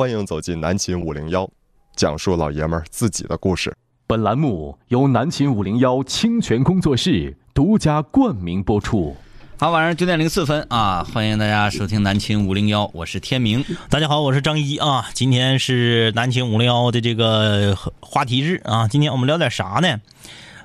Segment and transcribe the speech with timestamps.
[0.00, 1.46] 欢迎走进南秦五零幺，
[1.94, 3.70] 讲述老爷们儿自己的故事。
[4.06, 9.14] 本栏目由南秦五零幺清泉工作室独家冠名播出。
[9.58, 13.62] 好，晚上九点零四分啊，欢迎大家收听南秦五零幺，我是天明。
[13.90, 15.06] 大家好，我是张一啊。
[15.12, 18.88] 今天是南秦五零幺的这个话题日啊。
[18.88, 20.00] 今天我们聊点啥呢？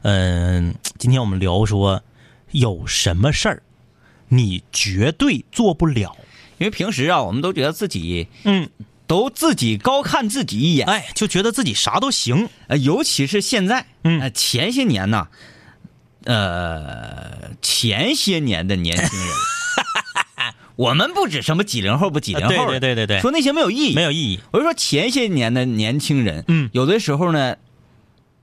[0.04, 2.02] 嗯、今天我们聊说
[2.52, 3.64] 有什么事儿
[4.30, 6.16] 你绝对做不了。
[6.58, 8.70] 因为平时啊，我们都觉得自己嗯，
[9.08, 12.50] 都自己高看自己一眼，哎，就觉得自己啥都行。
[12.68, 14.20] 呃，尤其是现在，嗯。
[14.22, 15.28] 呃，前些年呢，
[16.26, 19.30] 呃，前些年的年轻人，
[20.76, 23.20] 我们不指什么几零后不几零后，对对对对对。
[23.22, 24.40] 说那些没有意义，没有意义。
[24.52, 26.70] 我就说前些年的年轻人，嗯。
[26.74, 27.56] 有的时候呢，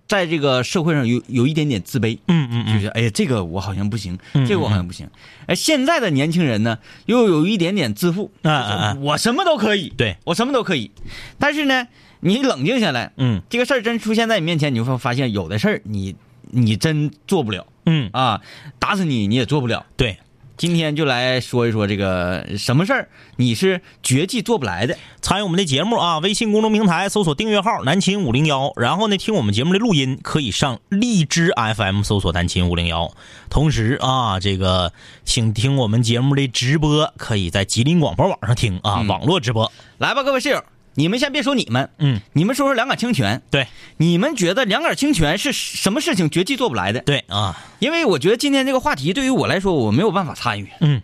[0.09, 5.09] 在这个社会上有有一点点自卑，嗯嗯嗯，就是哎呀，这个我好像不行，嗯这个我好像不行。
[5.47, 10.91] 哎，现在的年轻人呢，又有一点点自负，啊啊啊我什么都可以，对我什么都可以。
[11.38, 11.88] 但是呢，
[12.20, 16.14] 你冷静下来，嗯这个事儿真出现在你面前，你就会发现有的事儿你
[16.50, 18.41] 你真做不了嗯，啊，
[18.78, 19.87] 打死你你也做不了。
[19.97, 20.19] 对。
[20.63, 24.97] 今天就来说一说这个什么事儿你是绝技做不来的。
[25.21, 33.13] 参与我们的节目啊，微信公众平台搜索订阅号“南秦五零幺”，然后呢，听我们节目的录音可以上荔枝 FM 搜索“南秦五零幺”。
[33.51, 34.93] 同时啊，这个
[35.25, 39.73] 请听我们节目的直播，可以在吉林广播网上听啊，嗯网络直播。
[39.99, 40.63] 来吧，各位室友，
[40.95, 43.43] 你们先别说你们，嗯，你们说说两杆清泉。
[43.51, 47.01] 对你们觉得两杆清泉是什么事情绝技做不来的？
[47.01, 50.69] 对啊，因为我觉得今天这个话题对于我来说，我没有办法参与。
[50.81, 51.01] 嗯，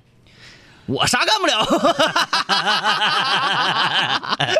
[0.86, 1.64] 我啥干不了。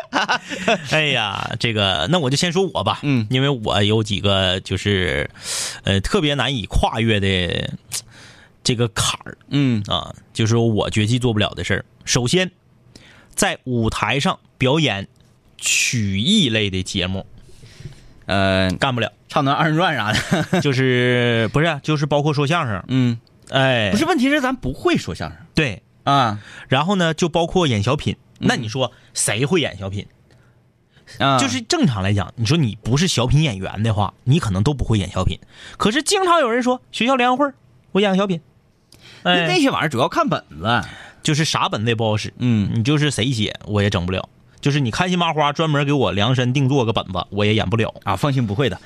[0.91, 5.29] 哎呀，这个那我就先说我吧，嗯因为我有几个就是
[5.83, 7.71] 呃特别难以跨越的
[8.63, 11.85] 这个坎儿嗯啊，就是我绝技做不了的事儿。
[12.05, 12.51] 首先，
[13.35, 15.07] 在舞台上表演
[15.59, 17.25] 曲艺类的节目。
[18.25, 20.61] 呃，干不了，唱段二人转啥的。
[20.61, 25.37] 就是不是就是包括说相声，嗯，哎，不是，问题是咱不会说相声。
[25.55, 26.39] 对，啊。
[26.67, 28.15] 然后呢就包括演小品。
[28.37, 30.05] 那你说谁会演小品？
[31.17, 35.39] 啊，就是正常来讲，你说你不是小品演员的话，你可能都不会演小品。
[35.77, 37.55] 可是经常有人说学校联欢会儿
[37.91, 38.39] 我演个小品，
[39.23, 40.81] 那些玩意儿主要看本子。
[41.23, 42.69] 就是啥本子也不好使，嗯。
[42.75, 44.29] 你就是谁写我也整不了。
[44.61, 47.93] 就是你开心麻花专门给我量身定做个本子，我也演不了。
[48.03, 48.79] 啊，放心，不会的。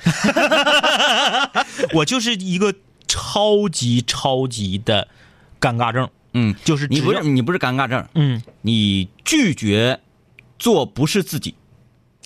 [1.94, 2.74] 我就是一个
[3.08, 5.08] 超级超级的
[5.60, 8.42] 尴尬症，嗯，就是你不是你不是尴尬症，嗯。
[8.62, 10.00] 你拒绝
[10.58, 11.54] 做不是自己。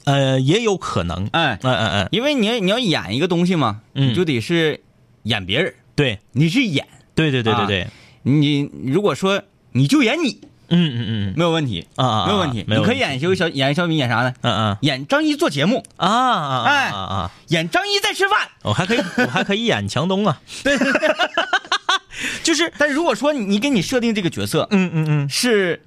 [0.04, 4.10] 呃也有可能，哎，嗯嗯嗯，因为你你要演一个东西嘛，嗯。
[4.10, 4.80] 你就得是
[5.24, 6.18] 演别人，对。
[6.32, 6.86] 你是演。
[7.14, 7.86] 对对对对啊对，
[8.22, 9.42] 你如果说
[9.72, 11.34] 你就演你，嗯嗯嗯。
[11.36, 12.64] 没有问题，啊啊，没有问题。
[12.66, 14.34] 你可以演一个小演小品，演啥呢？
[14.42, 14.76] 嗯嗯。
[14.82, 17.30] 演张一做节目，啊啊啊哎啊啊！
[17.48, 18.48] 演张一在吃饭。
[18.62, 20.40] 我还可以，我还可以演强东啊。
[20.62, 20.76] 对，
[22.42, 25.82] 就是，但如果说你给你设定这个角色嗯嗯嗯，是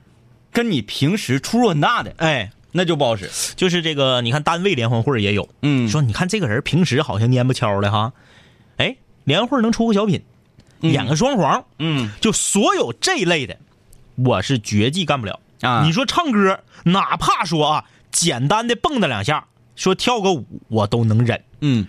[0.51, 3.29] 跟你平时出入很大的，哎，那就不好使。
[3.55, 5.87] 就是这个，你看单位联欢会也有，嗯。
[5.89, 8.13] 说你看这个人平时好像蔫不悄的哈，
[8.77, 10.23] 哎，联欢会能出个小品，
[10.81, 10.91] 嗯。
[10.91, 12.09] 演个双簧，嗯。
[12.19, 13.57] 就所有这一类的，
[14.25, 15.39] 我是绝技干不了。
[15.61, 19.45] 啊，你说唱歌，哪怕说啊，简单的蹦跶两下，
[19.75, 21.43] 说跳个舞，我都能忍。
[21.61, 21.85] 嗯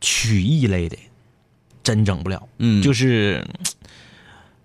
[0.00, 0.96] 曲艺类的，
[1.82, 2.48] 真整不了。
[2.58, 3.44] 嗯，就是，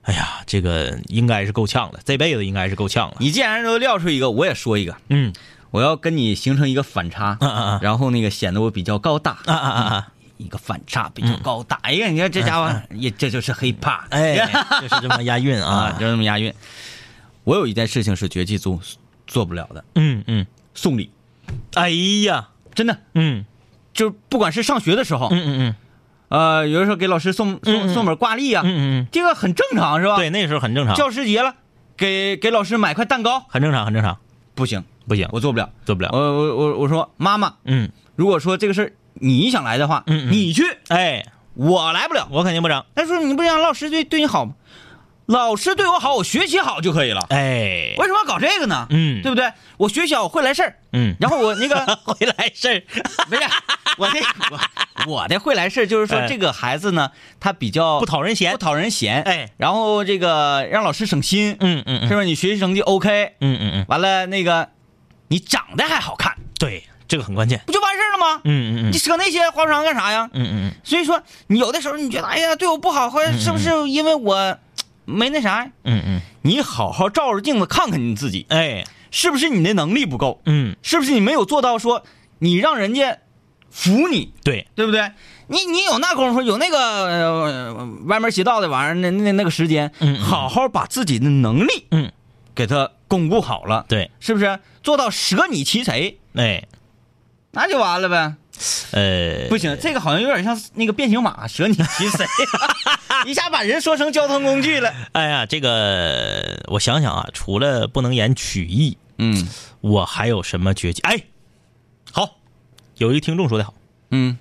[0.03, 3.17] 哎呀，这个应该是够呛了，这辈子应该是够呛了。
[3.19, 5.33] 你既然都撂出一个，我也说一个，嗯
[5.71, 10.07] 我要跟你形成一个反差，啊啊然后那个显得我比较高大啊啊啊啊！
[10.38, 11.77] 一个反差比较高大。
[11.81, 14.35] 哎呀，你看这家伙也这就是 hiphop，哎，
[14.79, 15.97] 就是这么押韵啊， 啊。
[15.99, 16.53] 就这么押韵。
[17.45, 18.79] 我有一件事情是绝技做
[19.25, 21.09] 做不了的，嗯嗯，送礼，
[21.75, 21.89] 哎
[22.25, 23.00] 呀，真的。
[23.13, 23.45] 嗯。
[23.94, 25.75] 就不管是上学的时候，嗯嗯嗯。
[26.28, 30.16] 呃，有的时候给老师送嗯嗯送送本挂历啊，嗯嗯这个很正常是吧？
[30.16, 31.56] 嗯，，对，那时候很正常，教师节了，
[31.95, 34.17] 给给老师买块蛋糕，很正常，很正常。
[34.53, 35.69] 不行，不行，我做不了。
[35.85, 36.09] 做不了。
[36.12, 42.27] 我我我我说妈妈，嗯，如果说这个事儿你想来的话，嗯嗯你去，哎，我来不了。
[42.31, 42.83] 我肯定不整。
[42.95, 44.56] 他说你不想老师对对你好吗？
[45.27, 47.25] 老师对我好，我学习好就可以了。
[47.30, 48.86] 哎，为什么要搞这个呢？
[48.92, 49.51] 嗯对不对？
[49.77, 52.83] 我学习好，我会来事儿，嗯，然后我那个 会来事儿。
[53.27, 53.42] 不是
[53.98, 54.19] 我的
[55.07, 62.21] 我我的会来事儿，就是说哎这个孩子呢，他比较不讨人嫌不讨人嫌，哎，然后这个让老师省心，嗯嗯是不是吧？
[62.24, 64.69] 你学习成绩 OK，嗯嗯嗯，完了那个
[65.30, 67.60] 你长得还好看，对，这个很关键。
[67.66, 68.42] 不就完事儿了吗？
[68.44, 70.30] 嗯嗯嗯你扯那些花不上干啥呀？
[70.33, 74.57] 嗯嗯嗯所以说，你有的时候你觉得，哎呀，对我不好，或者是不是因为我
[75.06, 75.69] 没那啥？
[75.84, 80.42] 嗯嗯，你好好照着镜子看看你自己，哎，是不是你的能力不够？
[80.46, 82.04] 嗯，是不是你没有做到说
[82.40, 83.19] 你让人家
[83.69, 85.12] 服你，对，对不对？
[85.48, 90.19] 你你有那功夫，有那个、呃、歪门邪道的玩意儿，那那那个时间，嗯嗯。
[90.19, 92.12] 好好把自己的能力，嗯，
[92.56, 94.60] 给他巩固好了，对，是不是？
[94.81, 96.63] 做到舍你其谁，哎，
[97.52, 98.36] 那就完了呗。
[98.92, 102.25] 呃，不行，这个好像有点像那个变形马，舍你其谁，
[103.30, 104.94] 一下把人说成交通工具了。
[105.13, 109.48] 哎呀，这个我想想啊，除了不能演曲艺，嗯
[109.81, 111.01] 我还有什么绝技？
[111.01, 111.22] 哎，
[112.12, 112.38] 好，
[112.98, 113.74] 有一个听众说的好，
[114.12, 114.38] 嗯，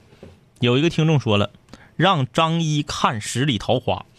[0.61, 1.51] 有一个听众说了，
[1.97, 4.05] 让张一看十里桃花。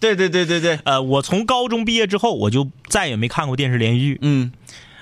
[0.00, 4.18] 对对对对对，呃，我从高中毕业之后，我就再也没看过电视连续剧。
[4.22, 4.52] 嗯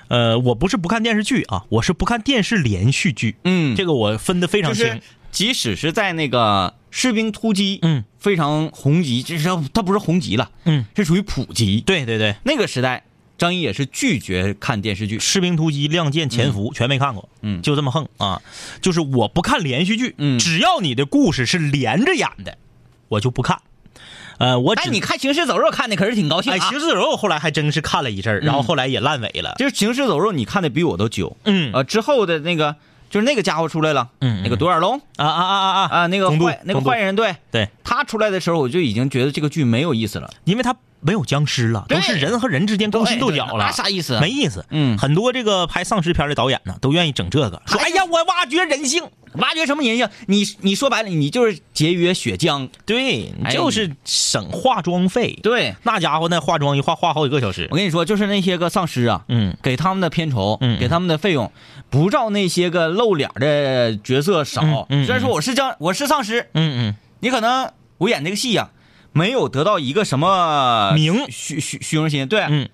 [0.07, 3.35] 呃，我不是不看电视剧啊，我是不看电视连续剧。
[3.43, 4.85] 嗯，这个我分得非常清。
[4.85, 11.81] 就是即使是在那个士兵突击，嗯，非常红极，这是它不是红极了，嗯，是属于普及。
[11.81, 13.03] 对对对，那个时代，
[13.35, 15.17] 张译也是拒绝看电视剧。
[15.17, 18.43] 士兵突击、亮剑、潜伏、全没看过，嗯就这么横啊！
[18.79, 22.59] 就是我不看连续剧，嗯只要你的故事是连着演的，
[23.07, 23.59] 我就不看。
[24.37, 26.79] 呃，我只但你看《行尸走肉》看的可是挺高兴哎，啊行。
[26.79, 29.55] 尸走肉后来还真是看了一阵儿，然后后来也烂尾了。
[29.57, 31.37] 就是《行尸走肉》，你看的比我都久。
[31.45, 32.75] 嗯呃，之后的那个
[33.13, 34.99] 就是那个家伙出来了，嗯嗯那个独眼龙。
[35.17, 35.97] 啊啊啊啊啊！
[35.99, 44.65] 啊，那个坏那个坏人对，对，他出来的时候，我就已经觉得这个剧没有意思了，因为他没有僵尸了，都是人和人之间勾心斗角了，那啥意思啊没意思。
[44.69, 49.03] 嗯很多这个拍丧尸片的导演呢，都愿意整这个，说哎哎呀，我挖掘人性。
[49.37, 50.07] 挖掘什么人性？
[50.27, 52.69] 你你说白了，你就是节约血浆。
[52.85, 55.39] 对，哎就是省化妆费。
[55.41, 57.75] 对，那家伙那化妆一化化好几个小时我。
[57.75, 61.51] 跟你说，就是那些个丧尸啊，嗯，给他们的片酬，嗯给他们的费用，
[61.89, 64.61] 不照那些个露脸的角色少。
[64.89, 68.69] 虽然说我是僵，我是丧尸，嗯嗯，你可能我演这个戏呀、
[69.13, 72.27] 没有得到一个什么名虚虚虚荣心。
[72.27, 72.69] 对，嗯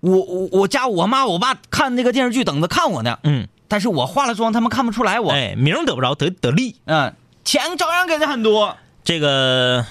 [0.00, 3.18] 我我我家我妈我爸看那个电视剧，等着看我呢。
[3.24, 5.32] 嗯，但是我化了妆，他们看不出来我。
[5.32, 6.76] 哎，名儿得不着，得得利。
[6.84, 7.12] 嗯，
[7.44, 8.76] 钱照样给的很多。
[9.02, 9.84] 这个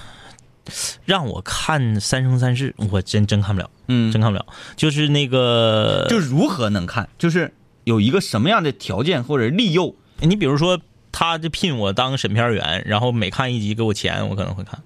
[1.04, 4.46] 让我看《三生三世》，我真真看不了，嗯真看不了。
[4.78, 7.54] 就是那个，就如何能看，就是
[7.84, 9.94] 有一个什么样的条件或者利诱。
[10.20, 10.80] 你比如说，
[11.12, 14.80] 他就聘我当审片员，然后每看一集给我钱，我可能会看。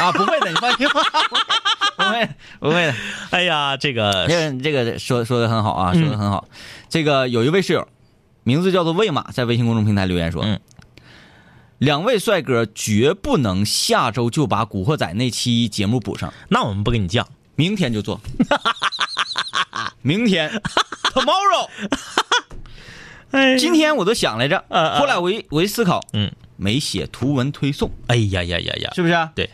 [0.00, 1.02] 啊，不会的，你放心吧，
[1.96, 2.28] 不会，
[2.60, 2.94] 不会的。
[3.30, 6.46] 哎呀，这个这个这个说说的很好啊，说的很好。
[6.88, 7.86] 这个有一位室友，
[8.44, 10.60] 名字叫做魏马，在微信公众平台留言说：“嗯
[11.78, 17.24] 两位帅哥绝不能下周就把《古惑仔》那期节目补上，那我们不跟你犟。
[17.56, 18.20] 明天就做。
[20.00, 20.48] 明天，
[21.12, 21.68] tomorrow。
[23.32, 29.28] 哎今天我都想来着，后来我一我一思考，嗯，没写图文推送，哎呀呀呀呀，是不是？
[29.34, 29.50] 对。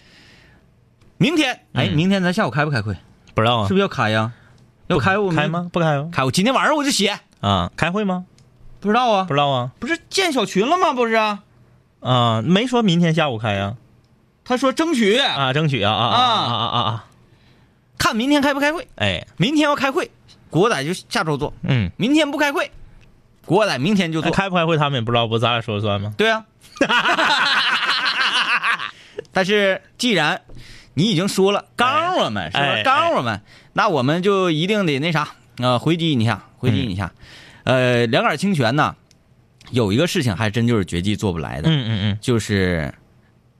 [1.19, 2.97] 明天，哎，嗯明天咱下午开不开会？
[3.35, 3.75] 不知道啊是？
[3.75, 4.33] 不是要开呀？
[4.87, 5.49] 要开我们开？
[5.49, 5.69] 吗？
[5.73, 6.09] 不开吗？
[6.13, 7.19] 开，我今天晚上我就写。
[7.41, 8.25] 啊，开会吗？
[8.81, 9.71] 不知道啊不，知道啊。
[9.79, 10.93] 不是建小群了吗？
[10.93, 11.41] 不是啊，
[12.01, 13.75] 啊，没说明天下午开呀。
[14.45, 17.05] 他说争取啊，争取啊啊啊啊啊啊啊！
[17.99, 18.89] 看明天开不开会。
[18.97, 20.11] 哎，明天要开会，
[20.49, 22.71] 国仔就下周做；嗯，明天不开会，
[23.45, 24.31] 国仔明天就做。
[24.31, 26.15] 那开不开会他们也不知道，不咱俩说了算吗？
[26.17, 26.45] 对啊。
[29.33, 30.41] 但是既然
[30.99, 32.83] 你已经说了刚我们是吧哎？
[32.83, 33.41] 刚我们，
[33.73, 35.29] 那我们就一定得那啥，
[35.59, 37.13] 呃，回击你一下，回击你一下。
[37.63, 38.97] 呃，两杆清泉呢，
[39.71, 42.93] 有一个事情还真就是绝技做不来的，嗯嗯嗯，就是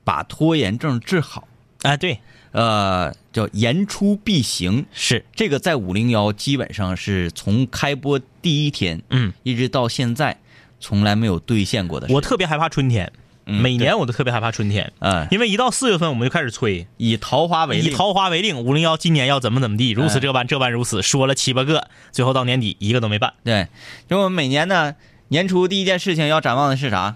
[0.03, 1.47] 把拖延症治好。
[1.83, 2.19] 哎，对，
[2.51, 10.37] 呃，叫言出必行，是，这个在五零幺基本上是从开播第一天嗯，一直到现在，
[10.81, 12.07] 从来没有兑现过的。
[12.09, 23.33] 我特别害怕春天，嗯每年我都特别害怕春天，嗯，因为一到四月份我们就开始催，以桃花为例，以桃花为令，五零幺今年要怎么怎么地，如此这般，这般如此，说了七八个，最后到年底一个都没办。
[23.43, 23.67] 对，
[24.07, 24.95] 就我们每年呢
[25.29, 27.15] 年初第一件事情要展望的是啥？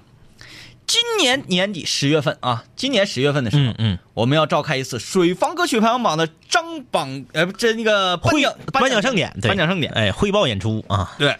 [0.86, 9.48] 今年年底十月份啊，今年十月份的时候，嗯嗯，我们要召开一次水房歌曲排行榜的张榜，呃，不，这那个颁会奖颁奖盛典，对。
[9.48, 9.92] 颁奖盛典。
[9.94, 11.38] 哎，汇报演出啊，对，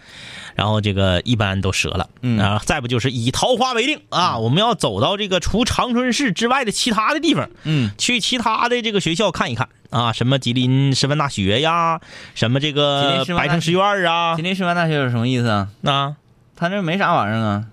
[0.54, 2.38] 然后这个一般都折了，嗯。
[2.38, 12.00] 啊，再不就是以桃花为令啊，我们要走到这个除长春市之外的其他的地方，嗯，去其他的这个学校看一看啊，什么吉林师范大学呀，
[12.34, 13.48] 什么这吉个林师范大学。
[13.48, 14.36] 百城师院啊。
[14.36, 15.68] 吉，林师范大学有什么意思啊？
[15.84, 16.16] 啊，
[16.56, 17.64] 他那没啥玩意儿啊，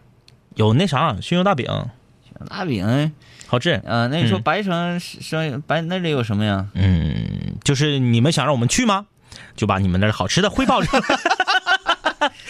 [0.56, 1.68] 有那啥熏肉大饼，
[2.50, 3.14] 大饼，
[3.48, 3.82] 好吃。
[3.86, 4.42] 呃，那你说嗯。
[4.44, 6.68] 白城生白那里有什么呀？
[6.74, 9.06] 嗯，就是你们想让我们去吗？
[9.56, 11.04] 就把你们那好吃的汇报出来。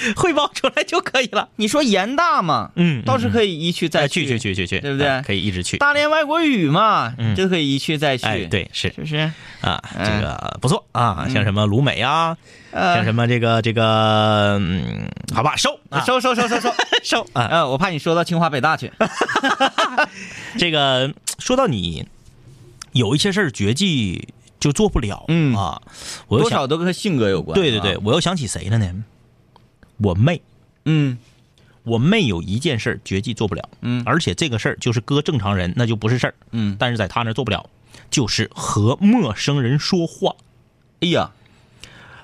[0.15, 1.50] 汇报出来就可以了。
[1.58, 5.77] 你说盐大嘛，嗯倒是可以一去再再去去去去去，对不对哎可以一直去。
[5.77, 8.25] 大连外国语嘛，嗯就可以一去再去。
[8.25, 9.17] 哎，，对，是是不是？
[9.62, 12.36] 啊，嗯这个不错啊，像什么鲁美啊，
[12.72, 16.74] 像呃，什么这个这个，嗯，好吧，收啊收收收收收。
[17.03, 17.46] 收 啊。
[17.51, 18.91] 呃，我怕你说到清华北大去。
[20.58, 22.05] 这个说到你
[22.93, 24.27] 有一些事儿绝技
[24.60, 25.81] 就做不了，嗯啊，
[26.27, 27.55] 我多少都跟性格有关。
[27.60, 29.03] 对对对，啊，我又想起谁了呢？
[30.03, 30.41] 我妹，
[30.86, 31.17] 嗯
[31.84, 36.75] 我妹有一件事儿绝技做不了，嗯而且这个事儿就是搁正常人那就不是事儿，嗯。
[36.79, 37.70] 但是在她那儿做不了，
[38.10, 40.36] 就是和陌生人说话。
[41.01, 41.31] 哎呀，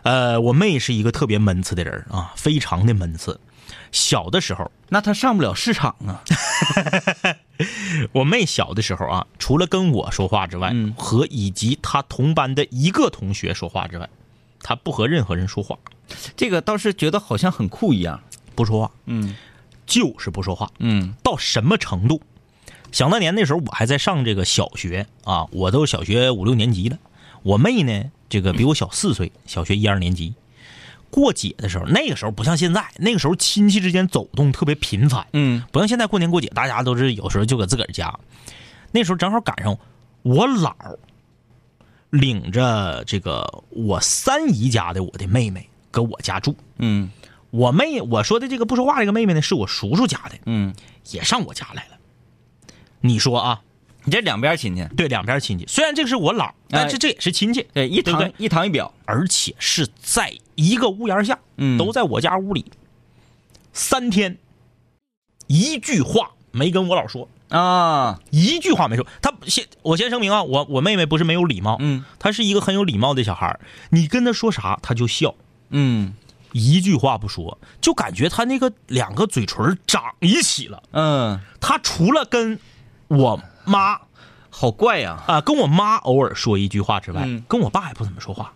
[0.03, 3.39] 呃，我妹是一个特别闷次的人啊，非常的闷次。
[3.91, 6.21] 小的时候，那她上不了市场啊。
[8.13, 14.07] 我妹小的时候啊，除了跟我说话之外，嗯和以及她同班的一个同学说话之外，
[14.61, 15.77] 她不和任何人说话，
[16.35, 18.19] 这个倒是觉得好像很酷一样。
[18.55, 19.35] 不说话，嗯
[19.85, 20.71] 就是不说话。
[20.79, 22.21] 嗯到什么程度？
[22.91, 26.97] 想当年那时候我还在上这个小学啊，我都小学五六年级了。
[27.43, 30.33] 我妹呢，这个比我小四岁， 小学一二年级。
[31.09, 38.13] 过节的时候，那个时候不像现在，那个时候亲戚之间走动特别频繁，嗯不像现在过年过节，大家都是有时候就搁自个儿家。
[38.91, 39.77] 那时候正好赶上
[40.23, 40.97] 我姥儿
[42.09, 46.55] 领着这个我三姨家的我的妹妹搁我家住。
[46.77, 47.09] 嗯。
[47.49, 50.75] 我妹我说的这个不说话这个妹妹呢，是我叔叔家的，嗯，
[51.11, 51.97] 也上我家来了。
[52.99, 53.61] 你说啊，
[54.03, 58.27] 你这两边亲戚，对，两边亲戚，虽然这个是我姥，但是这也是亲戚，对，一堂对？
[58.27, 58.93] 对一堂一表。
[59.05, 61.77] 而且是在一个屋檐下，嗯。
[61.77, 62.65] 都在我家屋里，
[63.71, 64.37] 三天，
[65.47, 69.05] 一句话没跟我姥说，啊，一句话没说。
[69.21, 73.59] 他先，我先声明啊，我我妹妹不是没有礼貌，嗯她是一个很有礼貌的小孩儿
[73.91, 75.33] 你跟她说啥，她就笑，
[75.69, 76.13] 嗯
[76.51, 80.83] 一句话不说，就感觉她那个两个嘴唇长一起了。
[80.91, 82.59] 嗯，她除了跟
[83.07, 83.99] 我妈
[84.49, 85.23] 好怪呀。
[85.27, 88.53] 啊，跟我妈偶尔说一句话之外，嗯跟我爸也不怎么说话。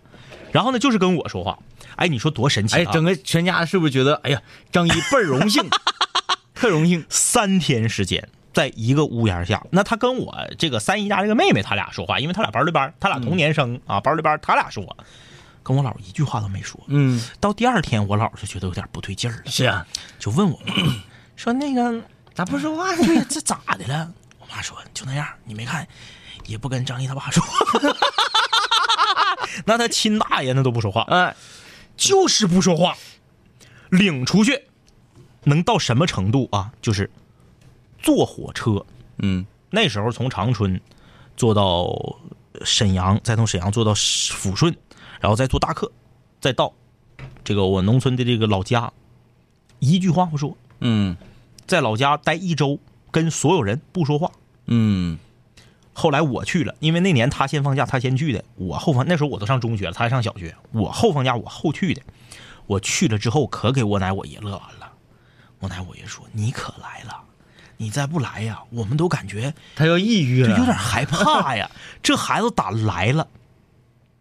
[0.51, 1.57] 然后呢，就是跟我说话。
[1.95, 2.91] 哎，你说多神奇哎，啊！
[2.91, 5.69] 整个全家是不是觉得，哎呀，张一倍儿荣幸，
[6.55, 7.05] 特荣幸？
[7.09, 14.85] 三天时间，在一个屋檐下，那他跟我这个三姨家这个妹妹，他俩说话，因为他俩班对班，他俩同年生、啊，班对班，他俩说，
[15.63, 16.79] 跟我姥一句话都没说。
[16.87, 19.85] 嗯，到第二天，我姥就觉得有点不对劲儿了，是啊，
[20.19, 20.73] 就问我妈
[21.35, 22.01] 说：“那个，
[22.33, 23.05] 咋不说话呢？
[23.05, 25.87] 对，这咋的了？”我妈说：“就那样，你没看，
[26.45, 27.43] 也不跟张毅他爸说。
[29.65, 31.35] ”那他亲大爷那都不说话，哎，
[31.97, 32.95] 就是不说话，
[33.89, 34.65] 领出去
[35.43, 36.71] 能到什么程度啊？
[36.81, 37.09] 就是
[38.01, 38.85] 坐火车，
[39.17, 40.79] 嗯那时候从长春
[41.37, 42.19] 坐到
[42.63, 44.75] 沈阳，再从沈阳坐到抚顺，
[45.19, 45.91] 然后再坐大客，
[46.39, 46.73] 再到
[47.43, 48.91] 这个我农村的这个老家，
[49.79, 51.15] 一句话不说，嗯
[51.65, 52.79] 在老家待一周，
[53.11, 54.31] 跟所有人不说话。
[54.67, 55.17] 嗯
[55.93, 58.43] 后来我去了，因为那年他先放假，他先去的。
[58.55, 60.55] 我后放那时候我都上中学了，他还上小学。
[60.71, 62.01] 我后放假，我后去的。
[62.65, 64.93] 我去了之后，可给我奶我爷乐完了。
[65.59, 67.21] 我奶我爷说：“你可来了，
[67.81, 71.67] 你再不来呀，我们都感觉他要抑郁了，有点害怕呀。
[72.03, 73.27] 这孩子打来了？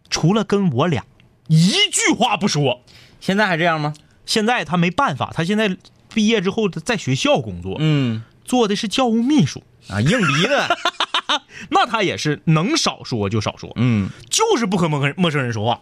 [0.09, 1.05] 除了跟我俩
[1.47, 2.81] 一句话不说。
[3.19, 3.93] 现在还这样吗？
[4.25, 5.77] 现在他没办法，他现在
[6.11, 9.63] 毕业之后在学校工作，嗯做的是教务秘书。
[9.89, 10.77] 啊，硬逼的，
[11.69, 13.71] 那他也是能少说就少说。
[13.75, 15.81] 嗯，就是不和陌生陌生人说话，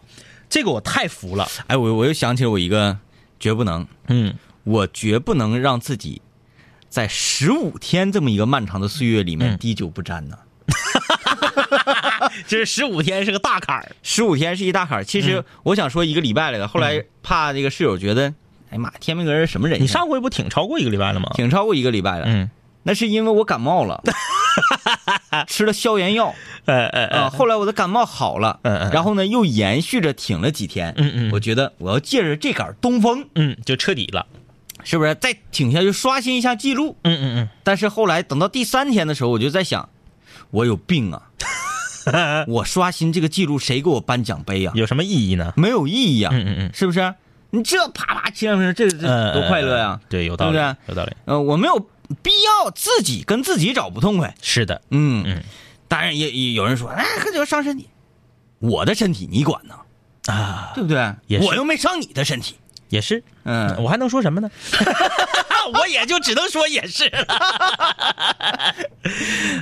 [0.49, 1.47] 这个我太服了。
[1.67, 2.97] 哎，我我又想起了我一个
[3.39, 6.21] 绝不能，嗯，我绝不能让自己
[6.89, 9.57] 在十五天这么一个漫长的岁月里面嗯。
[9.57, 10.37] 滴酒不沾呢。
[12.47, 13.91] 这 十五天是个大坎儿。
[14.03, 18.27] 十五天是一大坎儿，其实我想说一个礼拜来的，后来怕这个室友觉得，
[18.69, 19.81] 哎呀妈，天明哥是什么人？
[19.81, 21.31] 你上回不挺超过一个礼拜了吗？
[21.35, 22.49] 挺超过一个礼拜的，嗯，
[22.83, 24.03] 那是因为我感冒了，
[25.47, 26.33] 吃了消炎药。
[26.65, 31.31] 呃呃啊，后来我的感冒好了，嗯嗯然后呢又延续着挺了几天，嗯嗯。
[31.31, 34.27] 我觉得我要借着这杆东风，嗯，就彻底了。
[34.83, 36.95] 是不是再挺下去刷新一下记录？
[37.03, 39.89] 嗯嗯嗯但是后来等到第三天的时候，我就在想，
[40.51, 41.23] 我有病啊！
[42.47, 44.77] 我刷新这个记录，谁给我颁奖杯啊嗯，？
[44.79, 45.53] 有什么意义呢？
[45.55, 47.13] 没有意义啊，嗯嗯嗯，是不是？
[47.51, 49.99] 你这啪啪七两分，这这嗯多快乐呀！
[50.07, 51.15] 对，有道理，对不对有道理。
[51.25, 51.79] 呃，我没有
[52.21, 54.33] 必要自己跟自己找不痛快。
[54.41, 55.43] 是的，嗯嗯，
[55.87, 57.89] 当然也也有人说，哎，喝酒伤身体，
[58.59, 59.75] 我的身体你管呢？
[60.33, 61.13] 啊，对不对？
[61.41, 62.55] 我又没伤你的身体。
[62.89, 63.23] 也是。
[63.43, 64.49] 嗯，我还能说什么呢？
[65.73, 67.25] 我也就只能说也是了。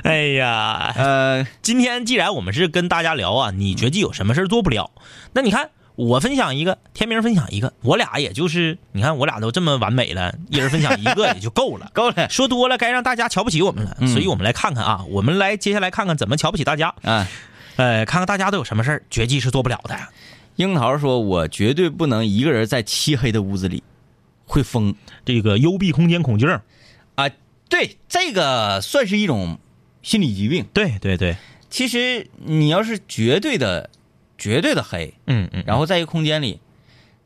[0.04, 4.90] 哎呀，呃，今天既然我们是跟大家聊啊，你绝技有什么事儿做不了？
[5.34, 11.90] 那你看我分享一个，天明分享一个，我俩也就是你看我俩都这么完美了，一人分享一个 也就够了。
[11.92, 12.28] 够了。
[12.30, 16.94] 说多了该让大家瞧不起我们了，嗯所以我们来看看啊，我们来接下来看看怎么瞧不起大家。
[17.02, 17.26] 啊，
[17.76, 19.96] 呃，看看大家都有什么事儿，绝技是做不了的。
[20.58, 23.84] 樱桃说：“我绝对不能一个人在漆黑的屋子里，
[24.44, 24.92] 会疯
[25.24, 26.60] 这个幽闭空间恐惧症，
[27.14, 27.30] 啊。”
[27.70, 29.58] 对，这个算是一种
[30.02, 30.66] 心理疾病。
[30.72, 31.36] 对对对，
[31.68, 33.90] 其实你要是绝对的、
[34.36, 36.60] 绝对的黑，嗯嗯，然后在一个空间里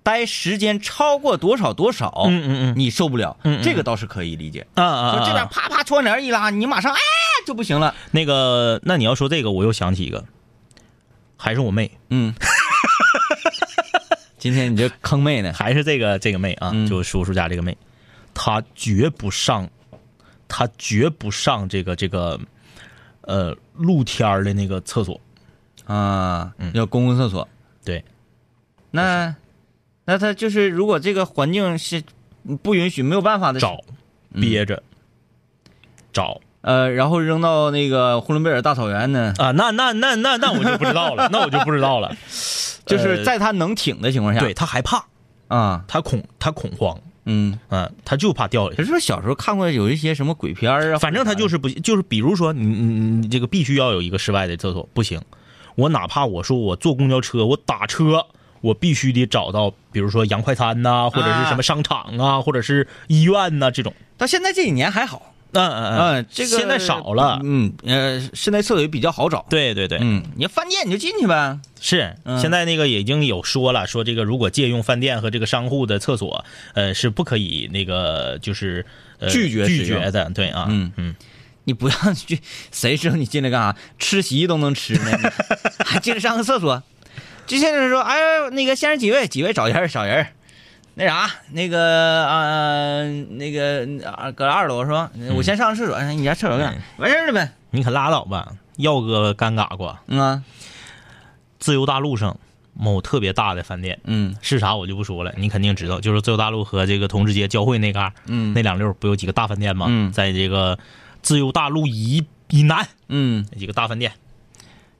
[0.03, 4.67] 待时间超过多少多少，嗯嗯嗯你受不了，这个倒是可以理解。
[4.75, 6.99] 啊啊啊，就这边啪啪窗帘一拉，你马上哎
[7.47, 7.95] 就不行了。
[8.11, 10.25] 那个，那你要说这个，我又想起一个，
[11.37, 12.35] 还是我妹，嗯，
[14.43, 15.53] 今天你这坑妹呢？
[15.53, 16.85] 还是这个这个妹啊，嗯。
[16.89, 17.79] 就叔叔家这个妹，
[18.35, 19.71] 她绝不上，
[20.49, 22.41] 她绝不上这个这个，
[23.21, 25.21] 呃，露天的那个厕所。
[25.85, 27.49] 啊嗯，要公共厕所。
[27.85, 28.05] 对，
[28.91, 29.33] 那
[30.07, 32.03] 那他就是如果这个环境是
[32.65, 33.79] 不允许，没有办法的找，
[34.33, 34.83] 憋着，
[36.13, 42.17] 找呃，然后扔到那个呼伦贝尔大草原呢，啊，那那那那那我就不知道了，那我就不知道了。
[42.87, 45.05] 就是在他能挺的情况下，对他害怕，
[45.49, 47.59] 啊，他恐他恐慌，嗯。
[47.69, 48.77] 嗯，他就怕掉下去。
[48.77, 55.21] 可是说小时候看过有一些什么鬼片啊，反正他就是不就是，比如说你你你你这个必须要有一个室外的厕所，不行。
[55.75, 58.27] 我哪怕我说我坐公交车，我打车，
[58.61, 63.95] 我必须得找到，比如说洋快餐呐、或者是什么商场啊，或者是医院呐、这种。
[64.19, 67.41] 到现在这几年还好，嗯嗯嗯，这个现在少了。
[67.43, 76.45] 嗯呃，室内厕所也比较好找，对对对，嗯，你饭店你就进去呗，是嗯现在那个已经有说了，说这个如果借用饭店和这个商户的厕所，
[76.75, 78.85] 呃，是不可以那个就是、
[79.19, 80.31] 呃、拒绝拒绝的。
[80.31, 81.15] 对啊，嗯嗯，
[81.65, 82.41] 你不要去，
[82.71, 83.77] 谁知道你进来干啥？
[83.99, 85.11] 吃席都能吃呢，
[85.85, 86.83] 还进来上个厕所？
[87.47, 88.17] 就现在说，哎，
[88.53, 89.27] 那个先生几位？
[89.27, 90.29] 几位找人儿找人儿
[90.95, 95.11] 那啥，那个啊、那个啊，搁二楼是吧？
[95.35, 96.81] 我先上个厕所，哎你家厕所干啥？
[96.99, 97.51] 完事儿了呗。
[97.71, 99.99] 你可拉倒吧，耀哥尴尬过。
[100.07, 100.45] 嗯啊，
[101.59, 102.37] 自由大陆上
[102.75, 109.87] 某特别大的饭店嗯是啥我就不说了，你肯定知道，就是自由大陆和这个同志街交汇那嘎、嗯那两溜不有几个大饭店吗？
[109.89, 110.79] 嗯在这个
[111.23, 114.13] 自由大陆以以南嗯几个大饭店，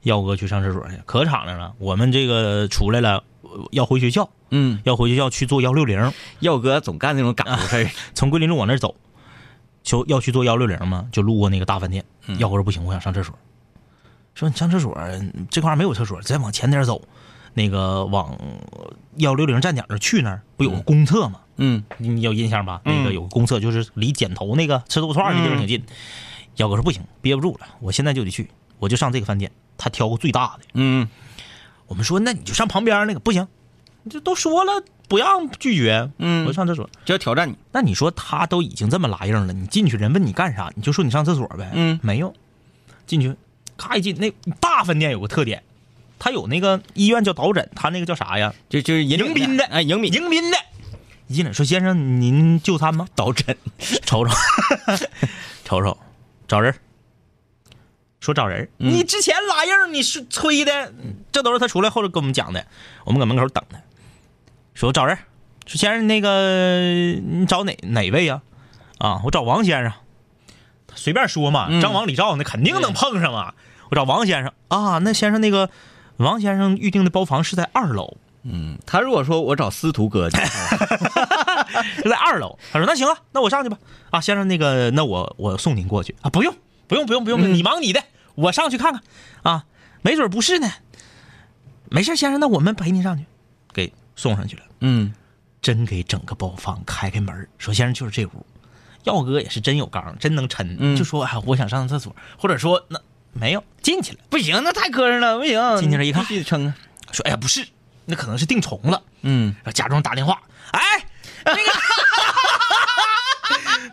[0.01, 1.73] 耀哥去上厕所去，可敞亮了。
[1.77, 3.23] 我们这个出来了，呃
[3.71, 7.89] 要回学校，嗯，要回学校去做幺六零，耀哥总干那种赶路事儿。
[8.13, 8.95] 从桂林路往那儿走，
[9.83, 12.03] 就要去做幺六零嘛，就路过那个大饭店。
[12.27, 13.33] 嗯耀哥说不行，我想上厕所。
[14.35, 14.97] 说你上厕所
[15.51, 17.01] 这块儿没有厕所，再往前点走，
[17.53, 18.37] 那个往
[19.17, 21.39] 幺六零站点那儿去那儿不有个公厕吗？
[21.57, 22.81] 嗯你你有印象吧？
[22.85, 25.83] 嗯那个有个公厕，就是离剪头那个吃豆腐串儿那地方挺近。
[26.55, 29.51] 耀哥说不行，憋不住了，我现在就得去，我就上这个饭店。
[29.75, 30.63] 他挑个最大的。
[30.75, 31.07] 嗯
[31.87, 33.47] 我们说那你就上旁边那个，不行，
[34.03, 36.89] 你这都说了不让拒绝，嗯我就上厕所。
[37.05, 37.55] 就要挑战你。
[37.71, 41.69] 那你说他都已经这么拉硬了，你进去人问你干啥，你就说你上厕所呗。
[41.73, 42.33] 嗯没有，
[43.05, 43.35] 进去，
[43.77, 45.61] 咔一进那大饭店有个特点，
[46.17, 48.53] 他有那个医院叫导诊，他那个叫啥呀？
[48.69, 50.57] 就就是迎迎宾的哎，迎宾迎宾的。
[51.27, 53.07] 一进来说先生您就餐吗？
[53.15, 53.55] 导诊。
[54.03, 54.33] 瞅瞅，
[55.63, 55.97] 瞅瞅，
[56.47, 56.77] 找人儿。
[58.23, 60.93] 说找人你之前拉硬儿，你是催的，
[61.33, 62.65] 这都是他出来后头跟我们讲的。
[63.03, 63.77] 我们搁门口等他，
[64.73, 65.19] 说找人儿，
[65.65, 68.41] 说先生那个你找哪哪位呀、
[68.97, 69.19] 啊？
[69.25, 69.91] 我找王先生。
[70.95, 73.55] 随便说嘛，嗯张王李赵那肯定能碰上啊。
[73.89, 75.69] 我找王先生啊，那先生那个
[76.15, 80.39] 王先生预定的包房是在二楼，嗯，他如果说我找司徒哥， 是
[82.09, 82.57] 在二楼。
[82.71, 83.77] 他说那行啊，那我上去吧。
[84.11, 86.55] 啊，先生那个，那我我送您过去啊，不用
[86.87, 88.03] 不用不用不用，嗯你忙你的，
[88.35, 89.01] 我上去看看
[89.43, 89.65] 啊，
[90.01, 90.71] 没准不是呢。
[91.89, 93.25] 没事，先生，那我们陪您上去，
[93.73, 94.63] 给送上去了。
[94.81, 95.13] 嗯
[95.61, 98.45] 真给整个包房开开门儿说先生就是这屋。
[99.03, 102.99] 耀哥也是真有刚，真能抻，嗯就说哎，我想上厕所，或者说那
[103.31, 105.77] 没有进去了，不行，那太磕碜了，不行。
[105.77, 106.75] 进去了一看必须得撑啊。
[107.11, 107.67] 说哎呀不是，
[108.05, 110.41] 那可能是定重了，嗯假装打电话，
[110.71, 110.81] 哎，
[111.45, 111.61] 那个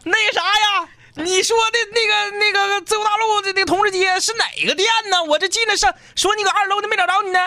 [0.05, 5.23] 那个啥呀，你说的那个那个自由大陆的那个同志街是哪个店呢？
[5.25, 7.38] 我这进来上说你搁二楼的没找着你呢。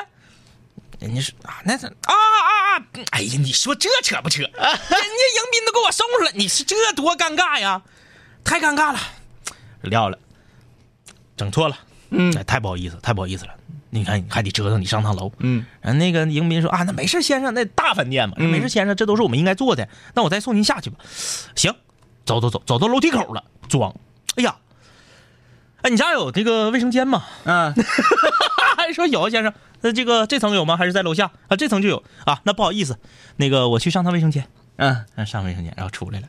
[1.00, 2.86] 人家说啊，那是啊啊啊！
[3.12, 4.42] 哎呀，你说这扯不扯？
[4.42, 7.82] 人家迎宾都给我送上了，你是这多尴尬呀，
[8.44, 9.00] 太尴尬了，
[9.82, 10.18] 撂了，
[11.36, 11.78] 整错了，
[12.12, 13.54] 嗯，太不好意思，太不好意思了。
[13.90, 19.90] 你看，还得折腾你上趟楼，嗯然后那个迎宾说啊，那没事，先生，那大饭店嘛，没事，先生，这都是我们应该做的。
[20.16, 20.98] 那我再送您下去吧。
[21.56, 21.76] 行，
[22.26, 23.94] 走走走，走到楼梯口了，装。
[24.36, 24.56] 哎呀，
[25.82, 27.24] 哎，你家有这个卫生间吗？
[27.46, 27.74] 嗯，
[28.78, 29.54] 还说有，先生。
[29.82, 30.78] 那这个这层有吗？
[30.78, 31.58] 还是在楼下啊？
[31.58, 32.40] 这层就有啊。
[32.44, 32.98] 那不好意思，
[33.36, 34.48] 那个我去上趟卫生间。
[34.78, 36.28] 嗯，嗯，上卫生间，然后出来了。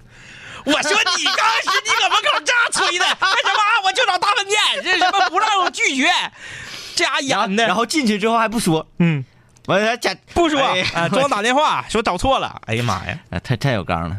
[0.64, 3.86] 我说你当时你搁门口这样催的，干什么？
[3.86, 6.08] 我就找大饭店，这什么不让我拒绝，
[6.96, 7.66] 这家演的。
[7.66, 9.24] 然后进去之后还不说，嗯，
[9.66, 12.60] 完了家不说哎啊，装打电话说找错了。
[12.66, 13.18] 哎呀妈呀！
[13.30, 14.16] 啊，太太有刚了。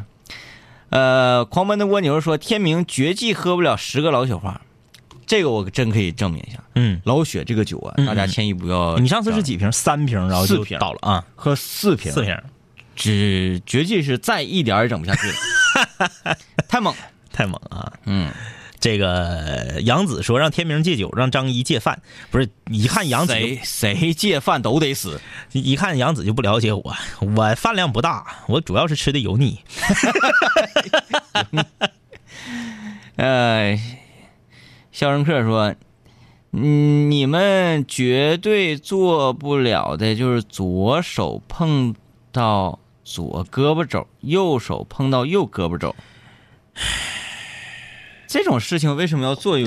[0.95, 4.61] 呃，狂奔的蜗牛说，天明绝技喝不了十个老雪花，
[5.25, 6.63] 这个我真可以证明一下。
[6.75, 8.97] 嗯，老雪这个酒啊，嗯大家千亿不要。
[8.97, 9.43] 你上次是？
[9.43, 9.69] 几瓶？
[9.71, 12.33] 三瓶，然后就四瓶倒了啊，喝四瓶，四瓶，
[12.95, 16.37] 只绝技是再一点也整不下去了，
[16.69, 17.01] 太猛了。
[17.33, 17.91] 太猛啊！
[18.05, 18.31] 嗯，
[18.85, 22.47] 这个杨子说让天明戒酒，让张一戒饭，不是？
[22.69, 25.19] 一看杨子谁谁戒饭都得死。
[25.53, 26.95] 一看杨子就不了解我，
[27.35, 29.57] 我饭量不大，我主要是吃的油腻。
[33.15, 33.75] 呃，
[34.93, 35.73] 肖申克说
[36.53, 41.95] ：“嗯，你们绝对做不了的，就是左手碰
[42.31, 45.95] 到左胳膊肘，右手碰到右胳膊肘。
[48.35, 49.57] 这种事情为什么要做？
[49.57, 49.65] 有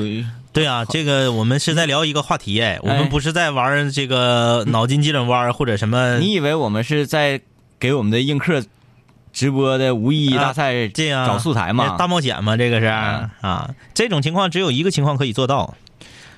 [0.52, 6.18] 对啊，这个我们是在聊一个话题哎，我们不是在玩这个脑筋急转弯或者什么。
[6.18, 7.40] 你以为我们是在
[7.80, 8.62] 给我们的映客
[9.32, 11.96] 直播的无意义大赛这样找素材吗？
[11.96, 12.58] 大冒险吗？
[12.58, 15.74] 这个是啊啊，这种情况只有一个情况可以做到，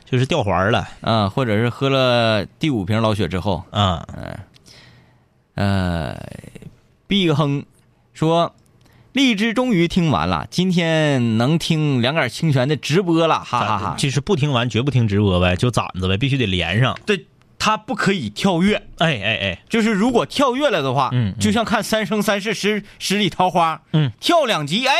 [0.09, 4.07] 就是掉环了啊，或者是喝了第五瓶老雪之后，啊。
[5.57, 6.17] 呃，
[7.09, 7.65] 毕亨
[8.15, 8.55] 说，
[9.13, 13.95] 荔枝终于听完了，今天能听两杆清泉的直播了，哈哈哈。
[13.99, 16.97] 就是不听完绝不听直播呗，就攒着呗，必须得连上。
[17.05, 17.27] 对，
[17.59, 21.41] 他不可以跳跃，哎哎哎，就是如果跳跃了的话，嗯嗯。
[21.41, 24.95] 就像看《三生三世十十里桃花》，嗯，跳两集，哎，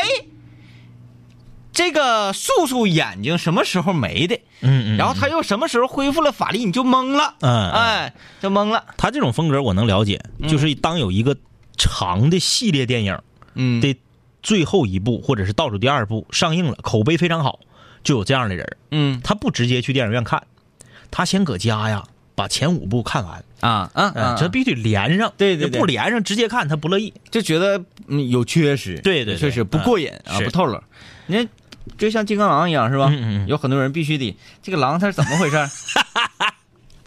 [1.71, 4.35] 这个素素眼睛什么时候没的？
[4.59, 11.37] 嗯嗯，然后他又什么时候恢复了法力，你就懵了，嗯，哎，就懵了，他这种风格我能了解，就是当有一个
[11.77, 13.17] 长的系列电影
[13.55, 13.95] 嗯，的
[14.41, 17.59] 最后一部或者是倒数第二部上映了，口碑非常好，
[18.03, 19.21] 就有这样的人儿，嗯。
[19.23, 20.41] 他不直接去电影院看，
[21.11, 25.79] 他先搁家呀把前五部看完，啊啊嗯，啊，这必须得连上，对对对。
[25.79, 27.13] 不连上直接看他不乐意。
[27.29, 29.37] 就觉得嗯有缺失，对对对。
[29.37, 30.83] 确实不过瘾啊，不透了。
[31.27, 31.47] 你看，
[31.97, 33.07] 就像金刚狼一样是吧？
[33.11, 33.47] 嗯嗯嗯。
[33.47, 35.69] 有很多人必须得这个狼它是怎么回事儿？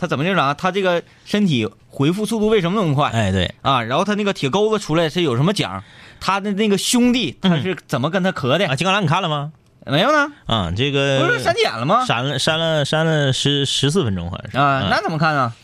[0.05, 0.55] 它怎么这狼？
[0.55, 3.83] 它这个身体恢复速度为什么那么快哎，对，啊？
[3.83, 5.83] 然后他那个铁钩子出来是有什么奖？
[6.21, 8.69] 他的那个兄弟他是怎么跟他磕的？
[8.69, 9.53] 啊，金刚狼你看了吗？
[9.87, 12.05] 没有呢，啊，这个不是删减了吗？
[12.05, 15.55] 删了删了删了十十四分钟好像是啊，嗯那怎么看啊？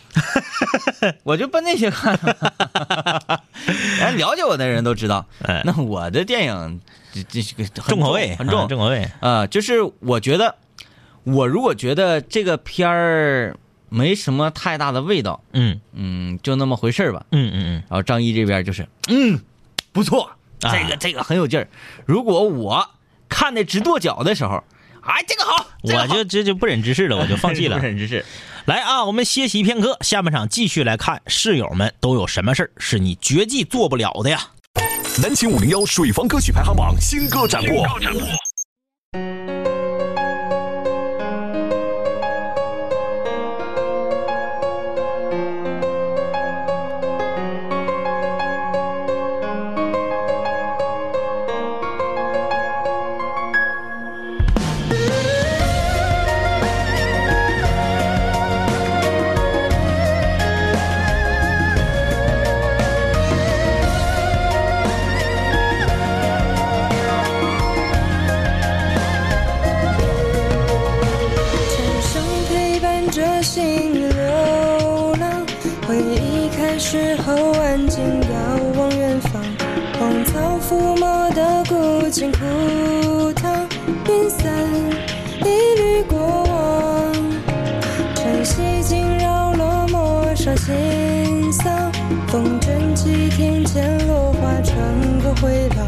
[1.23, 2.19] 我就奔那些看，
[4.01, 5.25] 哎，了解我的人都知道。
[5.43, 6.81] 哎那我的电影
[7.13, 9.09] 这这是个重口味很重啊重口味。
[9.21, 10.55] 啊、就是我觉得，
[11.25, 13.57] 我如果觉得这个片儿
[13.91, 17.27] 没什么太大的味道，嗯嗯，就那么回事儿吧。
[17.33, 19.39] 嗯嗯嗯然后张一这边就是，嗯，
[19.93, 20.31] 不错，
[20.63, 21.69] 啊这个这个很有劲儿。
[22.07, 22.89] 如果我
[23.29, 24.65] 看的直跺脚的时候，
[25.03, 27.85] 哎，这个好，这嗯，个好我就这就不忍直视了，我就放弃了 不。
[27.85, 28.25] 忍直视。
[28.67, 34.41] 来啊，我们歇息片刻，下半场继续来看室友们都有什么事儿是你绝技做不了的呀？
[35.21, 37.85] 南秦五零幺水房歌曲排行榜新歌展播。
[92.31, 94.77] 风卷起庭前落花穿
[95.21, 95.85] 过回廊，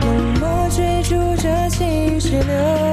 [0.00, 2.91] 浓墨追逐着情绪流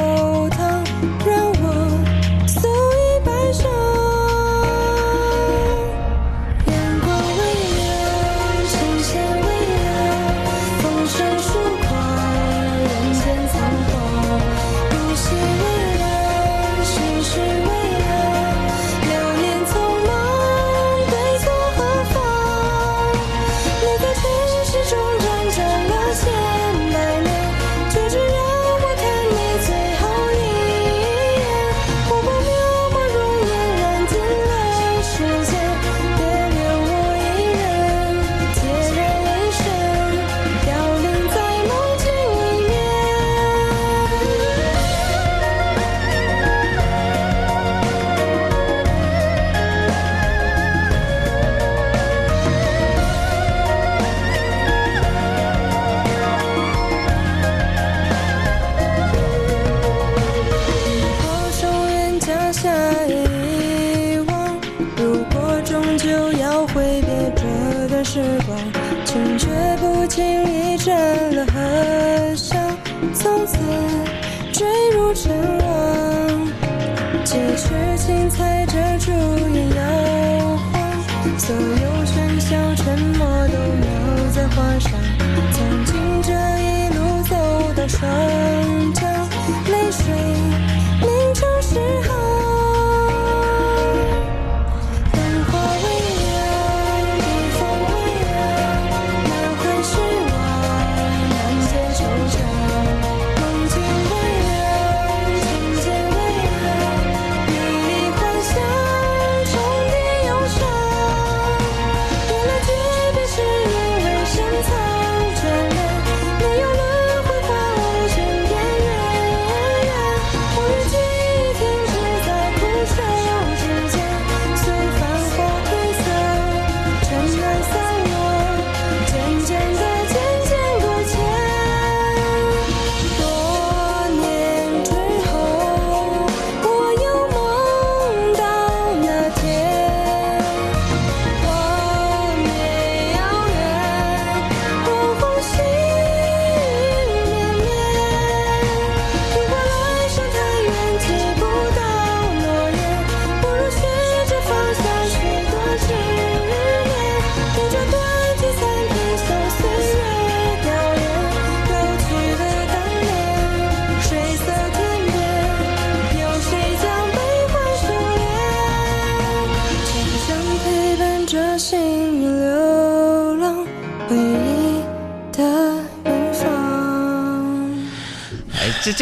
[88.00, 88.49] 走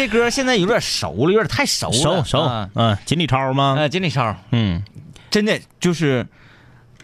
[0.08, 1.92] 歌现在有点熟了，有点太熟了。
[1.92, 3.76] 熟熟，啊嗯，锦鲤超吗？
[3.78, 4.82] 呃，锦鲤超，嗯，
[5.30, 6.26] 真的就是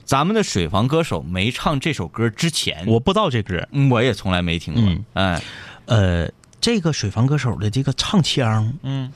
[0.04, 3.66] 咱们的水房歌手没唱这首歌之前，我不知道这歌。
[3.72, 4.82] 嗯我也从来没听过。
[4.82, 5.42] 嗯哎，
[5.86, 9.12] 呃，这个水房歌手的这个唱腔，嗯，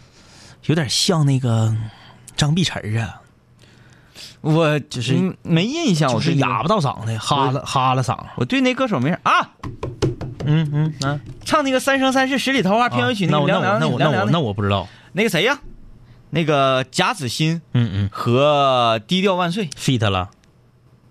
[0.67, 1.75] 有点像那个
[2.37, 3.21] 张碧晨啊，
[4.41, 8.19] 我就是没印象，就是我对那个哑巴到嗓的，哈了哈了嗓。
[8.37, 9.51] 我对那歌手没啥啊，
[10.47, 14.89] 嗯嗯啊，唱那个《三生三世十里桃花》片尾曲那我那个凉凉我那我那我不知道。
[15.13, 15.59] 那个谁呀？
[16.31, 20.29] 那个贾子欣嗯嗯和低调万岁，fit 了，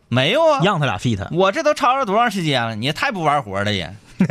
[0.09, 0.61] 没有啊？
[0.63, 1.27] 让他俩 fit。
[1.31, 2.75] 我这都吵了多长时间了？
[2.75, 3.93] 你也太不玩活了也。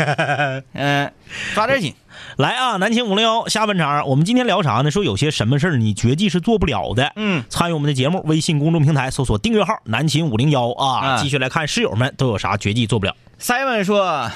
[0.74, 1.12] 嗯，
[1.54, 1.94] 抓点紧。
[2.38, 4.90] 来啊，南秦五零幺下半场，我们今天聊啥呢？
[4.90, 7.12] 说有些什么事儿你绝技是做不了的。
[7.16, 13.14] 嗯，参与我们的节目，微信公众平台搜索订阅号“南秦五零幺”啊，啊继续来看室友们都有啥绝技做不了。
[13.40, 14.30] Simon 说：“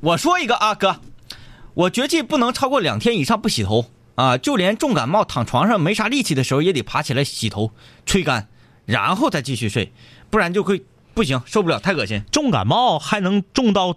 [0.00, 1.00] 我说一个啊，哥，
[1.74, 7.72] 我绝技不能超过两天以上不洗头啊，就连重感冒躺床上没啥力气的时候，也得爬起来洗头、
[8.04, 8.48] 吹干，
[8.84, 9.92] 然后再继续睡，
[10.30, 10.84] 不然就会
[11.14, 12.22] 不行，受不了，太恶心。
[12.30, 13.96] 重感冒还能重到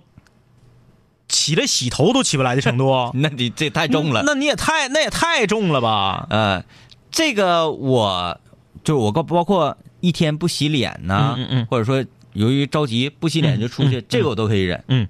[1.27, 3.11] 起来洗头都起不来的程度？
[3.15, 4.23] 那你这太重了。
[4.25, 6.27] 那你也太那也太重了吧？
[6.29, 6.63] 呃，
[7.11, 8.39] 这个我
[8.83, 14.83] 就是我包包括一天不洗脸呐、嗯嗯嗯或者说由于着急不洗脸就出去，嗯嗯这个我都可以忍。
[14.87, 15.07] 嗯，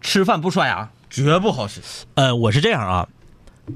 [0.00, 1.80] 吃饭不刷牙绝不好使。
[2.14, 3.06] 呃，我是这样啊，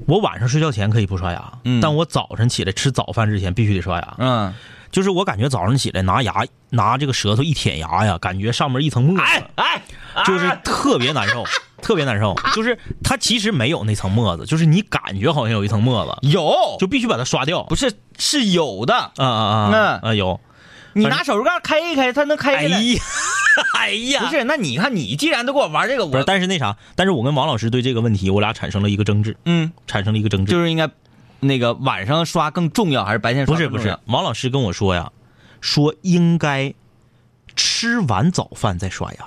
[0.07, 4.15] 我晚上睡觉前可以不刷牙，嗯但我早晨起来吃早饭之前必须得刷牙。
[4.17, 4.53] 嗯，
[4.91, 11.43] 就是我感觉早上起来拿牙拿这个舌头一舔牙呀，感觉上面一层沫子，哎哎，就是啊特别难受，
[11.81, 12.35] 特别难受。
[12.53, 17.63] 就是它其实没有那层沫子，就是你感觉好像有一层沫子，有就必须把它刷掉。
[17.63, 18.95] 不是是有的。
[18.95, 20.39] 啊啊啊嗯啊有。
[20.93, 22.81] 你拿手指盖开一开，它能开哎开来。
[22.81, 23.01] 呀，
[23.77, 30.51] 哎呀，不是，那你看，你既然都给我玩这个，不是，我但是那啥，但是我跟王老师对这个问题，我俩产生了一个争执，嗯，产生了一个争执。
[30.51, 30.89] 就是应该
[31.39, 35.11] 那个晚上刷更重要，还是白天刷不是不是王老师跟我说呀，
[35.59, 36.73] 说应该
[37.55, 39.25] 吃完早饭再刷牙，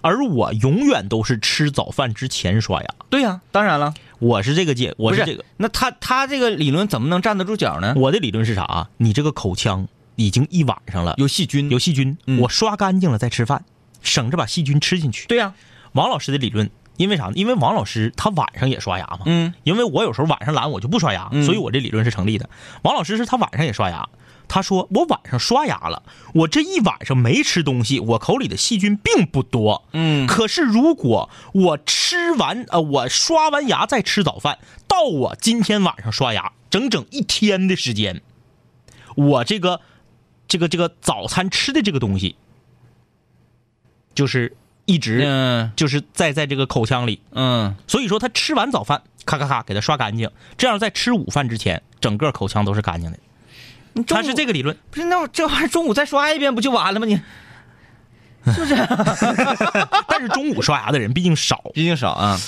[0.00, 2.88] 而我永远都是吃早饭之前刷牙。
[3.10, 7.94] 对呀、当然了，我是这个解，我不是这个，那他他这个理论怎么能站得住脚呢？
[7.96, 8.90] 我的理论是啥啊？
[8.96, 12.40] 你这个口腔已经一晚上了，有细菌，有细菌，嗯。
[12.40, 13.64] 我刷干净了再吃饭，
[14.02, 15.26] 省着把细菌吃进去。
[15.26, 15.54] 对呀、
[15.92, 17.32] 王老师的理论，因为啥呢？
[17.34, 21.44] 因为王老师他晚上也刷牙嘛，嗯，因为我有时候晚上懒，我就不刷牙，嗯。
[21.44, 22.48] 所以我这理论是成立的。
[22.82, 24.08] 王老师是他晚上也刷牙，
[24.46, 26.02] 他说我晚上刷牙了，
[26.34, 30.26] 我这一晚上没吃东西，我口里的细菌并不多，嗯。
[30.26, 38.20] 可是如果我吃完呃我刷完牙再吃早饭，到我今天晚上刷牙整整一天的时间，
[39.16, 39.80] 我这个
[40.54, 42.36] 这个这个早餐吃的这个东西，
[44.14, 45.24] 就是一直。
[45.26, 53.18] 嗯就是在在这个口腔里，嗯，所以说他吃完早饭，咔咔咔给他刷干净，这样在吃午饭之前，整个口腔都是干净的。
[54.06, 57.06] 他是这个理论，不是那我这玩意儿中午再刷一遍不就完了吗？
[57.06, 57.16] 你
[58.52, 58.76] 是不是
[60.06, 62.38] 但是中午刷牙的人毕竟少，毕竟少啊。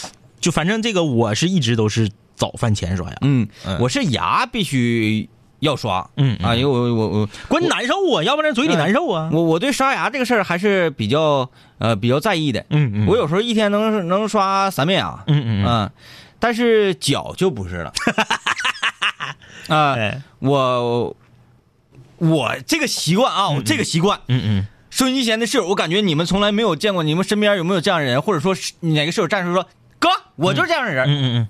[0.40, 5.28] 就反正这个我是一直都是早饭前刷牙，嗯嗯，我是牙必须
[5.60, 6.46] 要刷，嗯嗯。
[6.46, 9.28] 啊，因为我我我关键难受啊，要不然嘴里难受啊。
[9.32, 12.64] 我我对刷牙这个事儿还是比较呃比较在意的。
[12.70, 15.90] 嗯嗯，我有时候一天能能刷三遍牙，嗯嗯嗯，嗯，
[16.38, 17.92] 但是脚就不是了。
[19.68, 21.16] 啊，哎，我
[22.18, 24.66] 我这个习惯啊，我这个习惯，嗯嗯。
[24.88, 31.48] 收音机前的室友，我感觉你们从来没有见过，你们身边有没有这样的人，或者说哪个室友站出来说，哥，我就是这样的人，嗯嗯嗯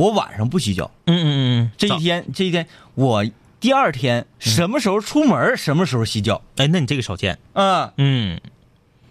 [0.00, 3.22] 我晚上不洗脚，嗯嗯嗯嗯，这一天这一天我
[3.60, 8.40] 第二天什么时候出门，什么时候洗脚，哎，那你这个少见，嗯，嗯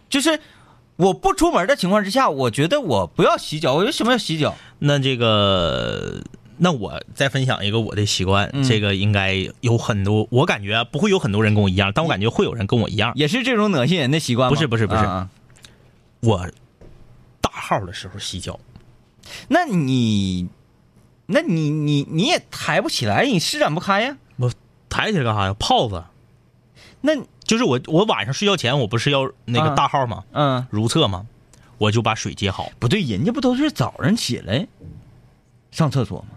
[0.10, 0.39] 就是
[0.95, 4.56] 我不出门的情况之下，我觉得我不要洗脚，我为什么要洗脚？
[4.80, 6.23] 那这个，
[6.58, 13.12] 那我再分享一个我的习惯，嗯这个应该有很多，我感觉啊不会有很多人跟我一样，但我感觉会有人跟我一样。
[13.13, 14.56] 也是这种恶心人的习惯吗？
[14.56, 15.30] 不是不是不是啊
[16.21, 16.49] 我
[17.41, 18.60] 大号的时候洗脚，
[19.49, 20.49] 那你，
[21.32, 24.18] 那你你你也抬不起来，你施展不开呀？
[24.38, 24.52] 我
[24.89, 25.56] 抬起来干啥呀？
[25.60, 26.04] 泡子，
[27.02, 30.24] 那就是我我晚上睡觉前我不是要那个啊大号吗？
[30.32, 31.28] 嗯，如厕吗？
[31.78, 32.72] 我就把水接好。
[32.80, 34.68] 不对，人家不都是早上起来
[35.72, 36.28] 上厕所吗？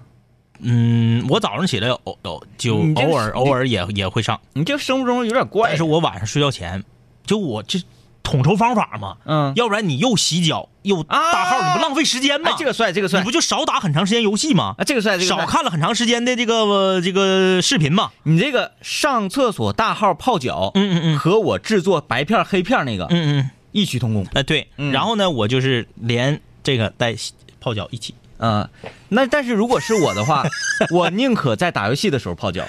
[0.59, 5.70] 嗯，我早上起来偶偶就偶尔偶尔也也会上，你这生物钟有点怪。
[5.70, 6.85] 但是我晚上睡觉前，
[7.24, 7.81] 就我这
[8.22, 12.50] 统筹方法嘛，嗯，要不然你又洗脚又大号，啊你不浪费时间吗？
[12.50, 14.74] 哎，这个帅，这个帅你不就少打很长时间游戏吗？
[14.78, 15.44] 啊，这个帅，这个少。
[15.46, 18.11] 看了很长时间的这个、呃这个视频嘛？
[18.22, 24.26] 你这个上厕所大号泡脚，嗯嗯嗯和我制作白片黑片那个嗯嗯，异曲同工。
[24.35, 27.14] 哎对，嗯然后呢，我就是连这个带
[27.61, 28.14] 泡脚一起。
[28.38, 28.68] 嗯，
[29.08, 30.44] 那但是如果是我的话，
[30.90, 32.64] 我宁可在打游戏的时候泡脚。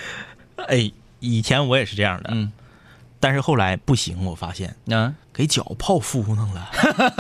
[0.68, 2.52] 哎，以前我也是这样的，嗯，
[3.24, 4.76] 但是后来不行，我发现。
[4.92, 6.70] 啊，给脚泡敷弄了，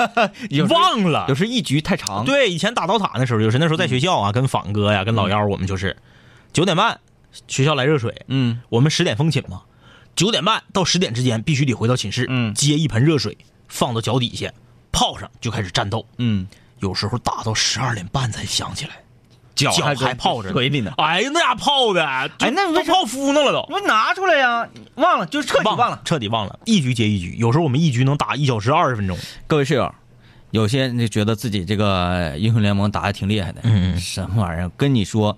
[0.69, 1.27] 忘了。
[1.29, 1.33] 有。
[1.33, 5.95] 时一局太长。，对，以前打刀塔的时候，有时那时候在学校啊，跟仿哥呀，跟老幺，我们就是。
[6.51, 6.99] 九点半
[7.47, 8.59] 学校来热水，嗯。
[8.67, 9.61] 我们十点封寝嘛，
[10.13, 12.53] 九点半到十点之间必须得回到寝室，嗯。
[12.53, 13.37] 接一盆热水
[13.69, 14.51] 放到脚底下
[14.91, 16.05] 泡上，就开始战斗。
[16.17, 16.45] 嗯，
[16.79, 18.91] 有时候打到十二点半才想起来，
[19.55, 20.91] 脚脚还还泡着呢水里呢。
[20.97, 23.65] 哎呀，那家泡的，哎哎那都泡敷弄了都。
[23.73, 26.01] 我拿出来呀，忘了，就是彻底忘了。
[26.05, 29.17] 彻底忘了，一局接一局，有时候我们一局能打一小时二十分钟。
[29.47, 29.93] 各位室友，
[30.51, 34.69] 有些人就觉得自己这个英雄联盟打的挺厉害的，嗯嗯什么玩意儿？
[34.75, 35.37] 跟你说，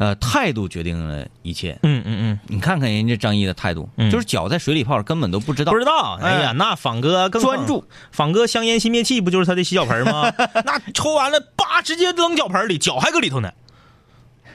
[0.00, 1.78] 呃，态度决定了一切。
[1.82, 6.18] 嗯嗯嗯，你看看人家张译的态度，嗯就是脚在水里泡，根本都不知道，不知道。
[6.22, 10.32] 哎呀，哎那仿哥更专注，仿哥香烟熄灭器不就是他的洗脚盆吗？
[10.64, 13.52] 那抽完了，叭，直接扔脚盆里，脚还搁里头呢。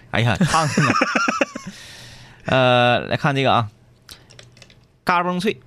[0.10, 0.92] 哎呀，烫呢。
[2.48, 3.70] 呃，来看这个啊，
[5.04, 5.62] 嘎嘣脆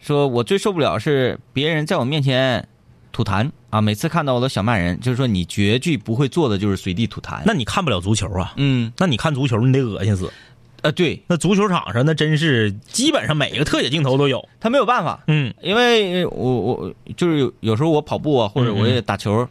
[0.00, 2.66] 说，我最受不了是别人在我面前
[3.12, 3.50] 吐痰。
[3.70, 7.42] 啊，每次看到我都想骂人，就是说你绝句不会做的就是随地吐痰。
[7.44, 8.54] 那你看不了足球啊？
[8.56, 8.92] 嗯。
[8.96, 10.32] 那你看足球，你得恶心死。
[10.80, 11.22] 呃，对。
[11.26, 14.48] 那足球场上那真是基本上每一个特写镜头都有。
[14.60, 15.52] 他没有办法，嗯。
[15.60, 19.46] 因为我我就是有有时候我跑步啊，或者我也打球，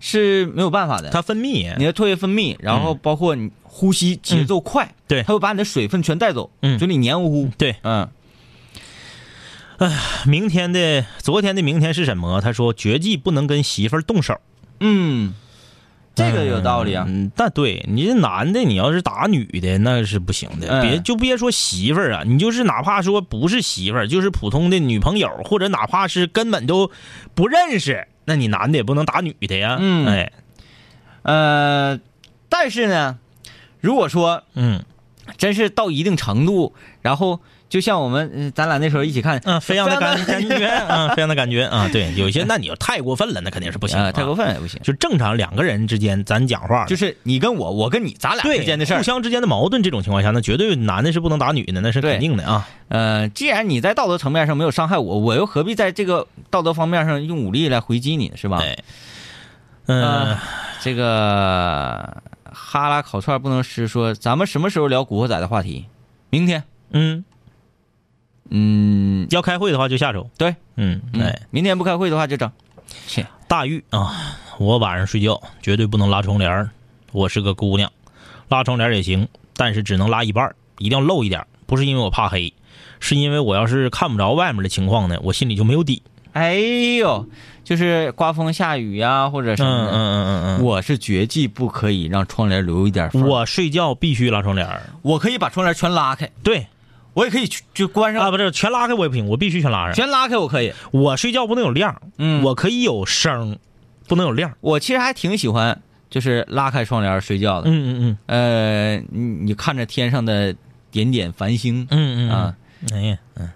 [0.00, 1.08] 是没有办法的。
[1.10, 5.22] 它分泌，你的唾液分泌，然后包括你呼吸节奏快，对。
[5.22, 6.78] 它会把你的水分全带走，嗯。
[6.78, 7.48] 嘴里黏糊糊。
[7.56, 8.06] 对，嗯，
[10.26, 12.40] 明天的昨天的明天是什么？
[12.40, 14.38] 他说绝技不能跟媳妇儿动手。
[14.80, 15.34] 嗯，
[16.14, 17.04] 这个有道理啊。
[17.08, 26.90] 嗯，但对你这男的，你要是打女的那是不行的，哎别就别说媳妇儿啊，你就是哪怕说不是媳妇儿，就是普通的女朋友，或者哪怕是根本都
[27.34, 29.76] 不认识，那你男的也不能打女的呀。
[29.80, 30.32] 嗯哎，
[31.22, 32.00] 呃，
[32.48, 33.18] 但是呢，
[33.80, 34.84] 如果说嗯
[35.38, 37.40] 真是到一定程度，然后
[37.72, 44.78] 就像我们呃咱俩那时候一起看，嗯，飞扬的感 感觉嗯，飞扬的感觉啊，对，有些那你要太过分了，那肯定是不行太过分也不行。
[44.82, 48.98] 就正常两个人之间咱讲话，就是你跟我，我跟你，咱俩之间的事儿。
[48.98, 52.68] 互相之间的矛盾，这种情况下，那绝对男的是不能打女的，那是肯定的啊。
[52.88, 58.58] 呃，既然你在道德层面上没有伤害我，我又何必在这个道德方面上用武力来回击你，是吧？
[58.58, 58.78] 对，
[59.86, 60.38] 嗯、呃
[60.82, 65.86] 这个哈拉烤串不能吃说，咱们什么时候聊古惑仔的话题？
[66.28, 66.62] 明天。
[66.94, 67.24] 嗯，
[68.54, 70.28] 嗯，要开会的话就下周。
[70.36, 72.50] 对，嗯，嗯哎，明天不开会的话就整。
[73.06, 76.68] 切，大玉啊，我晚上睡觉绝对不能拉窗帘儿
[77.12, 77.90] 我是个姑娘，
[78.48, 79.26] 拉窗帘也行，
[79.56, 82.52] 但是只能拉一半儿一定要露一点不是因为我怕黑，
[83.00, 86.02] 是因为我要是看不着外面的情况呢，我心里就没有底。
[86.34, 86.54] 哎
[86.98, 87.26] 呦，
[87.64, 89.90] 就是刮风下雨呀、或者什嗯么的。
[89.92, 93.26] 嗯嗯嗯嗯，我是绝技不可以让窗帘留一点缝。
[93.26, 96.66] 我睡觉必须拉窗帘儿我可以把窗帘全拉开，对，
[97.14, 99.94] 我也可以去就关上，啊，不是全拉开我也不行，我必须全拉上。
[99.94, 100.72] 全拉开我可以。
[100.90, 103.58] 我睡觉不能有亮，嗯我可以有声，
[104.08, 104.52] 不能有亮。
[104.60, 107.70] 我其实还挺喜欢，就是拉开窗帘睡觉的。
[107.70, 110.54] 嗯嗯嗯呃，你你看着天上的
[110.90, 112.56] 点点繁星嗯嗯嗯啊，
[112.92, 113.50] 哎呀，嗯，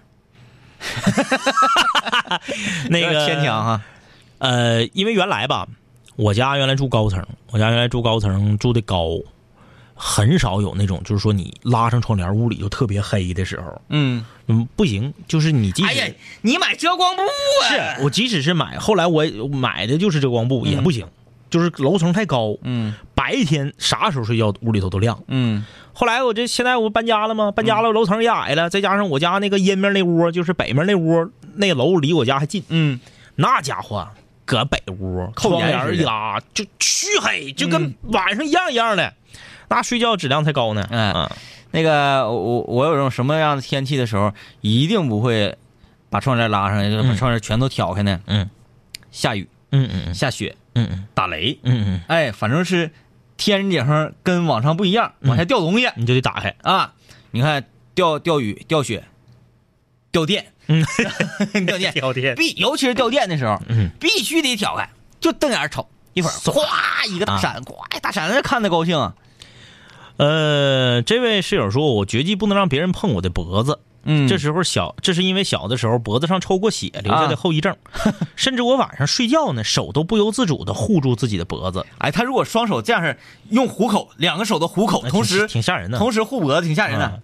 [2.89, 3.81] 那个有点牵强哈。
[4.39, 5.67] 呃，因为原来吧，
[6.15, 9.09] 我家原来住高层，我家原来住高层住的高，
[9.97, 13.81] 很少有那种就是说你拉上窗帘，屋里就特别黑的时候。
[13.89, 17.67] 嗯，嗯，不行，就是你即使、哎呀，你买遮光布啊？
[17.67, 21.07] 是我即使是买，后来我买的就是遮光布、也不行，
[21.49, 22.93] 就是楼层太高，嗯。
[23.15, 25.19] 白天啥时候睡觉屋里头都亮。
[25.27, 25.65] 嗯。
[25.91, 27.51] 后来我这现在我搬家了吗？
[27.51, 32.99] 搬家了，楼层也矮了，再加上我家那个阴面那屋，就是北面那屋，那楼离我家还近，嗯，
[33.35, 34.07] 那家伙
[34.45, 39.11] 搁北屋扣窗帘一拉就黢黑，就跟晚上一样一样的，
[39.69, 40.87] 那睡觉质量才高呢。
[40.91, 41.29] 哎嗯
[41.71, 45.57] 那个我我有种什么样的天气的时候，一定不会
[46.09, 48.21] 把窗帘拉上来，就是把嗯窗帘全都挑开呢。
[48.25, 48.49] 嗯。
[49.11, 50.13] 下雨、嗯嗯。
[50.13, 51.07] 下雪、嗯嗯。
[51.13, 52.89] 打雷，嗯嗯，哎，反正是
[53.35, 56.55] 天顶上跟往常不一样，往下掉东西、你就得打开。
[56.61, 56.93] 啊！
[57.31, 59.03] 你看掉掉雨、掉雪、
[60.09, 60.85] 掉电，嗯，
[61.67, 62.33] 掉电，掉电。
[62.35, 64.89] 必尤其是掉电的时候，嗯，必须得挑开，
[65.19, 69.13] 就瞪眼瞅，一会儿咵一个大闪，咵一大闪，那看的高兴啊！
[70.17, 73.79] 呃，这位室友说，我绝技不能让别人碰我的脖子。
[74.09, 77.75] 嗯这时候小，这是因为小的时候脖子上抽过血留下啊的后遗症，
[78.37, 83.17] 甚至我晚上睡觉呢，手都不由自主的护住自己的脖子，哎，他如果双手这样式
[83.49, 85.97] 用虎口，两个手的虎口，同时挺吓人的。
[85.97, 87.19] 同时护脖子，挺吓人的啊，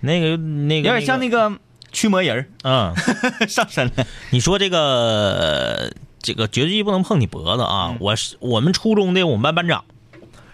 [0.00, 1.52] 那个那个有点像那个，
[1.92, 2.94] 驱魔人嗯，儿
[3.46, 4.06] 上身了。
[4.32, 7.96] 你说这个这个绝技不能碰你脖子啊！
[8.00, 9.84] 我是我们初中的我们班班长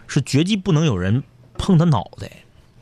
[0.09, 1.23] 是绝技不能有人
[1.61, 2.31] 碰他脑袋。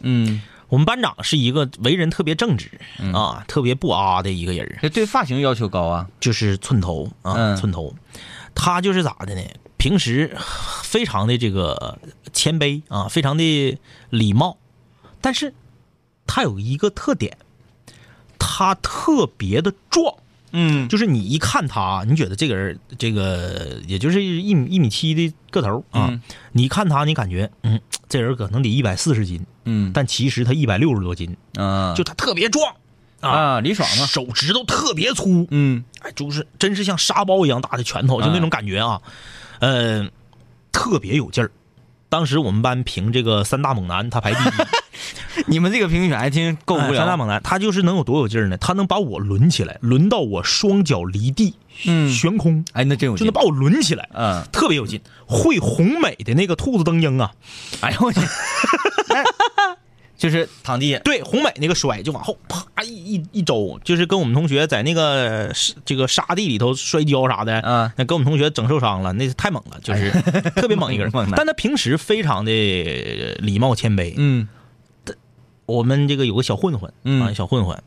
[0.01, 2.70] 嗯，我们班长是一个为人特别正直、
[3.12, 6.09] 啊，特别不阿的一个人对发型要求高啊。
[6.20, 7.93] 就是寸头啊，嗯寸头。
[8.55, 9.43] 他就是咋的呢？
[9.76, 10.37] 平时
[10.83, 11.99] 非常的这个
[12.33, 13.79] 谦卑啊，非常的
[14.11, 14.57] 礼貌，
[15.20, 15.53] 但是
[16.26, 17.37] 他有一个特点，
[18.39, 20.14] 他特别的壮。
[20.53, 26.20] 嗯，就是你一看他，你觉得这个人，这个也就是一米一米七的个头啊，嗯。
[26.53, 29.90] 你一看他，你感觉，嗯，这人可能得一百四十斤，嗯。
[29.92, 32.74] 但其实他一百六十多斤，啊，就他特别壮
[33.20, 34.07] 啊，李爽嘛。
[34.07, 35.84] 手指头特别粗，嗯。
[36.01, 39.01] 哎，就是真是像沙包一样大的拳头，就那种感觉啊，
[39.61, 40.09] 呃，
[40.72, 41.51] 特别有劲儿。
[42.09, 44.53] 当时我们班评这个三大猛男，他排第一，
[45.47, 47.16] 你们这个评选还真够无哎三大。
[47.16, 48.57] 猛男，他就是能有多有劲儿呢？
[48.57, 51.55] 他能把我抡起来，抡到我双脚离地，
[51.86, 53.34] 嗯悬空，哎，那真有劲就能。
[53.34, 55.01] 把我抡起来，嗯，特别有劲。
[55.26, 57.32] 会红美的那个兔子蹬鹰啊，
[57.80, 58.20] 哎呦我去，
[59.14, 59.24] 哎
[60.16, 60.99] 就是躺地下。
[61.05, 70.11] 对，红美那个摔就往后啪一一一周，就是跟我们同学在那个是这个沙地里头摔跤啥的，嗯那跟我们同学整受伤了，那太猛了，就是
[70.57, 71.12] 特别猛一个人。
[71.36, 72.51] 但他平时非常的
[73.39, 74.14] 礼貌谦卑。
[74.16, 74.49] 嗯
[75.68, 77.82] 我们这个有个小混混嗯啊，小混混，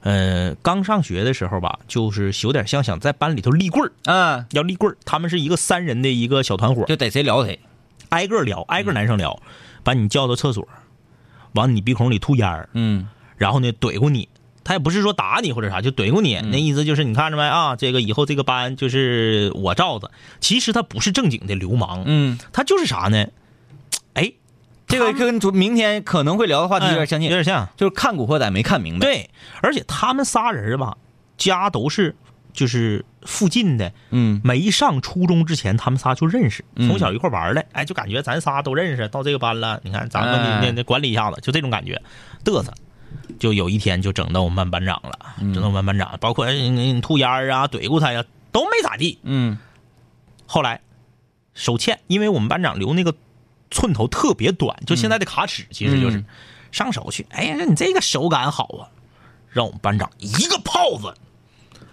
[0.00, 4.98] 呃，刚上学的时候吧，就是有点像想在班里头立棍儿，啊，要立棍儿。
[5.04, 7.60] 他们是一个三人的一个小团伙，就逮谁聊谁。
[8.08, 9.40] 挨个聊，挨个男生聊，
[9.84, 10.66] 把你叫到厕所，
[11.52, 14.28] 往你鼻孔里吐烟儿，嗯然后呢怼过你。
[14.64, 17.76] 他也不是说打你或者啥，就怼过你，那意思就是你看着没啊？
[17.76, 20.10] 这个以后这个班就是我罩子。
[20.40, 23.26] 其实他不是正经的流氓，嗯，他就是啥呢？
[24.86, 27.68] 哎，这个跟明天可能会聊的话题有点相近，有点像。
[27.76, 29.30] 就是看《古惑仔》没看明白。，对，
[29.62, 30.96] 而且他们仨人吧，
[31.36, 32.14] 家都是
[32.52, 42.00] 就是附近的，嗯没上初中之前，他们仨就认识，嗯从小一块玩儿的，哎，就感觉咱仨都认识，到这个班了，你看咱们哎得得得管理一下子，就这种感觉，
[42.44, 42.72] 嘚瑟。
[43.38, 46.46] 就有一天就整到我们班班长了，嗯整到我们班班长，包括
[47.02, 49.18] 吐烟儿啊、怼过他呀，都没咋地。
[49.24, 49.58] 嗯
[50.46, 50.80] 后来
[51.54, 53.14] 手欠，因为我们班长留那个
[53.70, 56.24] 寸头特别短，就现在的卡尺，其实就是、嗯。
[56.72, 58.90] 上手去，哎呀，你这个手感好啊，
[59.48, 61.14] 让我们班长一个炮子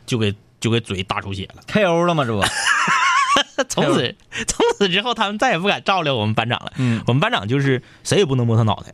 [0.05, 1.61] 就给就给嘴打出血了。
[1.67, 2.25] ，KO 了吗？
[2.25, 2.43] 这不，
[3.69, 4.15] 从此
[4.45, 6.73] 从此之后，他们再也不敢照料我们班长了。
[6.77, 7.01] 嗯。
[7.07, 8.93] 我们班长就是谁也不能摸他脑袋，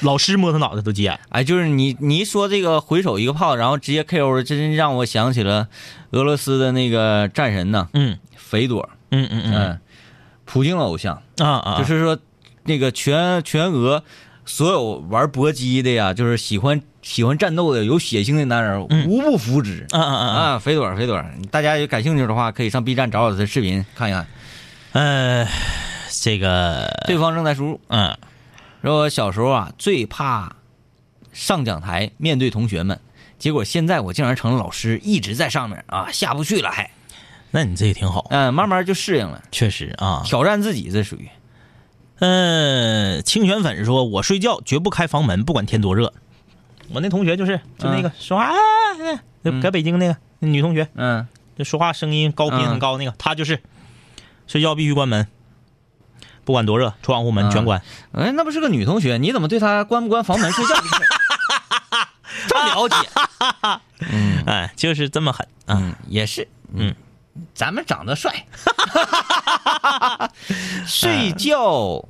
[0.00, 1.18] 老师摸他脑袋都急眼。
[1.28, 5.68] 哎，就是你你一说这个回手一个炮，然后直接 KO，了，真让我想起了
[6.12, 8.18] 俄罗斯的那个战神呢，嗯。
[8.36, 9.54] 肥朵，嗯嗯嗯。
[9.54, 9.80] 嗯，
[10.52, 12.18] 普京的偶像，啊啊，就是说
[12.64, 14.04] 那个全全俄
[14.44, 19.08] 所有玩搏击的呀，就是喜欢喜欢战斗的有血性的男人，嗯。
[19.08, 19.86] 无不服之。
[19.92, 24.26] 啊啊啊啊，啊，肥朵，肥朵，大家有感兴趣的话，可以上 B 站找找他的视频看一看。
[24.92, 25.48] 呃，
[26.20, 27.80] 这个对方正在输入。
[27.88, 28.14] 嗯
[28.82, 30.56] 说我小时候啊，最怕
[31.32, 33.00] 上讲台面对同学们，
[33.38, 36.90] 结果现在我竟然成了老师，一直在上面啊，下不去了还，
[37.52, 40.22] 那你这也挺好，嗯、慢慢就适应了，确实啊。
[40.24, 41.28] 挑战自己，这属于。
[42.18, 46.12] 嗯，清泉粉说：“我睡觉绝不开房门，不管天多热。”
[46.92, 48.54] 我那同学就是就那个说话，啊
[49.44, 51.26] 就搁北京那个女同学，嗯，
[51.58, 53.60] 就说话声音高频很高那个，她就是
[54.46, 55.26] 睡觉必须关门，
[56.44, 57.82] 不管多热，窗户门全关。
[58.12, 60.74] 哎，那不是个女同学，你怎么对她关不关房门睡觉
[62.48, 62.96] 这么了解？
[64.10, 64.44] 嗯。
[64.46, 65.78] 哎，就是这么狠啊！
[65.80, 66.94] 嗯，也是，嗯，
[67.54, 68.46] 咱们长得帅，
[70.86, 72.04] 睡觉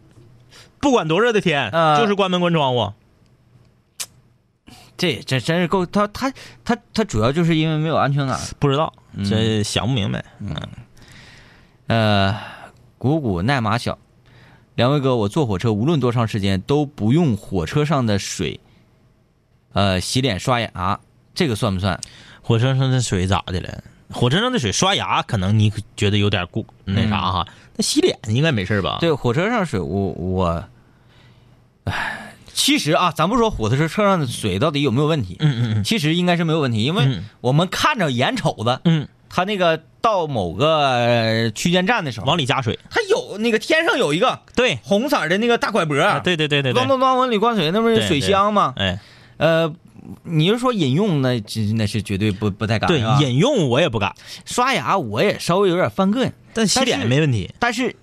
[0.81, 2.93] 不管多热的天，啊就是关门关窗户。
[4.97, 6.33] 这这真是够他他
[6.65, 8.39] 他他主要就是因为没有安全感。
[8.61, 8.93] 不知道，
[9.29, 10.25] 这想不明白。
[11.89, 12.39] 呃，
[12.99, 13.99] 谷谷奈马小，
[14.77, 18.61] 两位哥，我坐火车无论多长时间都不用火车上的水，
[19.73, 21.01] 呃，洗脸刷牙，
[21.35, 22.01] 这个算不算？
[22.43, 23.83] 火车上的水咋的了？
[24.13, 27.47] 火车上的水刷牙，可能你觉得有点过那啥哈。
[27.77, 30.65] 那洗脸应该没事吧？，对，火车上水，我我，
[31.85, 42.79] 唉，其实啊，咱不说火车车上的水到底有没有问题，嗯嗯嗯其实应该是没有问题，因为嗯我们看着眼瞅的，嗯，他那个到某个呃区间站的时候，往里加水。
[42.91, 46.89] 他有那个天上有一个对，红色的那个大拐脖，啊对对对对对咚。
[46.89, 48.75] 咚咚往里灌水，那不是水箱吗？
[48.77, 49.01] 哎，
[49.39, 49.73] 呃，
[50.23, 52.89] 你是说饮用那这那是绝对不不太敢。
[52.89, 57.53] 对是吧，饮用我也不敢，刷牙我也稍微有点犯膈应，但洗脸没问题。
[57.59, 57.95] 但是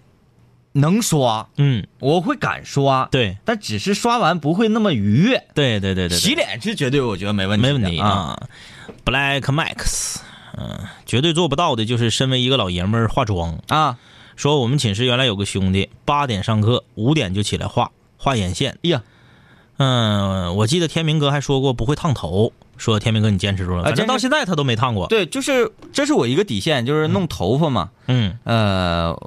[0.74, 5.43] 能刷，嗯，我会敢刷，对但只是刷完不会那么愉悦。
[5.54, 8.08] 对对对对，对洗脸是绝对我觉得没问题，没问题啊。
[8.08, 8.47] 啊。
[9.06, 10.18] Black Max，
[10.58, 13.60] 嗯、绝对做不到的就是身为一个老爷们儿化妆。
[13.68, 13.97] 啊！
[14.36, 18.78] 说我们寝室原来有个兄弟，八点上课，五点就起来画画眼线。
[18.84, 19.04] 哎呀，
[19.80, 25.07] 嗯，我记得天明哥还说过不会烫头，说天明哥你坚持住了，反正到现在他都没烫过。
[25.07, 27.89] 对，就是这是我一个底线，就是弄头发嘛。
[28.07, 28.38] 嗯。
[28.43, 29.17] 呃，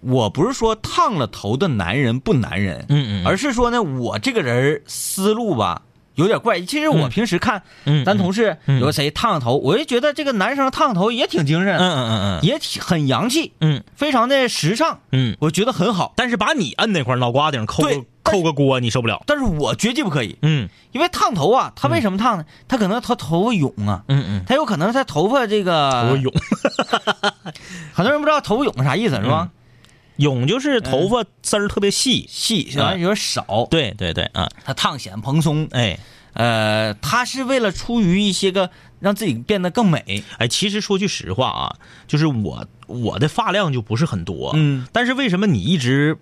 [0.00, 5.82] 我不是说烫了头的男人不男人，嗯嗯，而是说呢，我这个人思路吧
[6.14, 6.60] 有点怪。
[6.62, 8.02] 其实我平时看嗯。
[8.04, 8.80] 咱同事嗯。
[8.80, 12.42] 有谁烫头，我就觉得这个男生烫头也挺精神，嗯嗯嗯嗯。
[12.42, 13.84] 也挺很洋气，嗯。
[13.94, 16.14] 非常的时尚，嗯，我觉得很好。
[16.16, 19.22] 但是把你摁那块脑瓜顶扣个对扣个锅，你受不了。
[19.26, 20.68] 但是我绝技不可以，嗯。
[20.92, 22.44] 因为烫头啊，他为什么烫呢？
[22.66, 26.32] 他可能他头发涌啊，嗯嗯，他有可能他头发这个，头发涌。
[27.94, 29.50] 很多人不知道头发涌是啥意思，是吧？
[30.16, 32.26] 涌就是头发丝儿特别细。
[32.28, 35.98] 细，完了有点少，对对对啊，他烫显蓬松，哎。
[36.32, 38.70] 呃，他是为了出于一些个
[39.00, 41.76] 让自己变得更美，哎，其实说句实话啊，
[42.06, 46.16] 就是我我的发量就不是很多，嗯，但是为什么你一直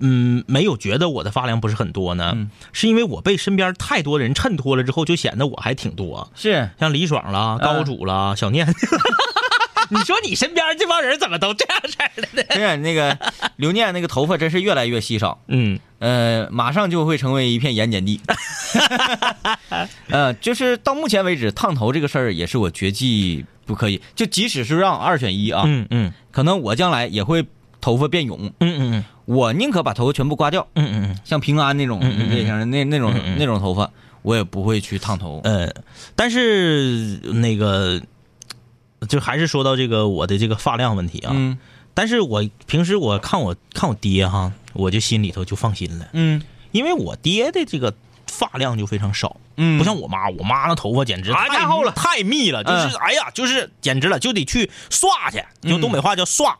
[0.00, 2.32] 嗯没有觉得我的发量不是很多呢？
[2.34, 8.66] 嗯是因为我被身边太多人衬托了之后，就显得我还挺多，是像李爽啦、高主啦、小念。
[9.88, 12.42] 你说你身边这帮人怎么都这样式的呢？
[12.50, 13.16] 真 是那个
[13.54, 18.20] 刘念那个头发真是越来越稀少，嗯呃，马上就会成为一片盐碱地。
[20.10, 24.02] 呃，就是到目前为止，烫头这个事儿也是我绝技不可以。
[24.16, 27.46] 就即使是让二选一啊，嗯嗯可能我将来也会
[27.80, 31.18] 头发变涌，嗯嗯我宁可把头发全部刮掉，嗯嗯嗯。
[31.24, 32.30] 像平安那种嗯嗯嗯。
[32.30, 33.36] 类型的那那种嗯嗯。
[33.38, 33.90] 那种头发，
[34.22, 35.40] 我也不会去烫头。
[35.44, 35.70] 呃，
[36.14, 38.00] 但是那个，
[39.08, 41.32] 就还是说到这个我的这个发量问题啊。
[41.34, 41.58] 嗯。
[41.92, 46.42] 但是我平时我看我看我爹哈，我就心里头就放心了，嗯。
[46.72, 47.94] 因为我爹的这个
[48.26, 51.92] 发量就非常少，嗯，不像我妈，我妈那头发简直太厚了。
[51.92, 56.58] 太密了，就是、哎呀，就是简直了，就得去刷去，用东北话叫刷，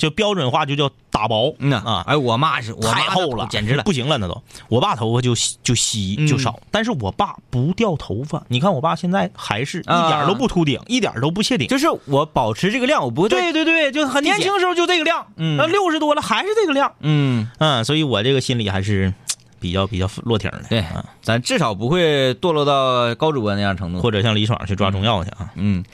[0.00, 2.02] 就标准化就叫打薄嗯啊。
[2.08, 3.92] 哎，我妈是太厚了，简直了不。
[3.92, 4.42] 行了，那都。
[4.68, 8.42] 我爸头发就就稀嗯就少，但是我爸不掉头发。
[8.48, 11.68] 你看我爸现在还是一啊点儿都不秃顶，一点都不谢顶。
[11.68, 19.12] 就是我保持这个量，我不会再对对对，就很年轻时候就这个量，嗯那六十多了还是这个量，嗯，嗯，所以我这个心里还是
[19.60, 20.62] 比较比较落挺的。
[20.70, 24.00] 对啊，咱至少不会堕落到高主播那样程度。
[24.00, 25.50] 或者像李爽去抓中药去啊。
[25.56, 25.84] 嗯，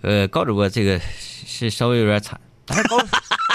[0.00, 0.98] 呃，高主播这个
[1.44, 2.96] 是稍微有点惨，但是高，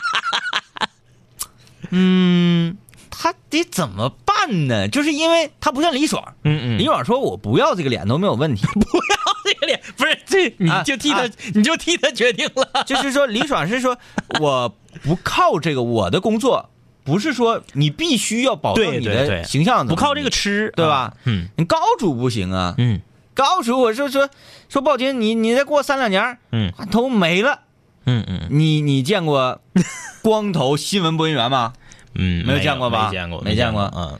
[1.91, 2.77] 嗯，
[3.09, 4.87] 他得怎么办呢？
[4.87, 6.77] 就是因为他不像李爽，嗯嗯。
[6.77, 9.15] 李爽说我不要这个脸都没有问题， 不要
[9.45, 12.83] 这个脸不是这，你啊就替他啊，你就替他决定了。
[12.85, 13.97] 就是说李爽是说
[14.39, 16.69] 我不靠这个，我的工作
[17.03, 20.95] 不是说你必须要保证你的形象，不靠这个，吃，对吧？
[20.95, 21.47] 啊嗯。
[21.57, 23.01] 你高主不行啊，嗯。
[23.33, 24.29] 高主我说说
[24.69, 26.71] 说不好听，你你再过三两年，嗯。
[26.89, 27.59] 都没了。
[28.05, 28.47] 嗯嗯。
[28.49, 29.61] 你你见过
[30.23, 31.73] 光头新闻播音员吗？
[32.13, 33.05] 嗯，没有见过吧？
[33.07, 34.19] 没见过，没见过嗯。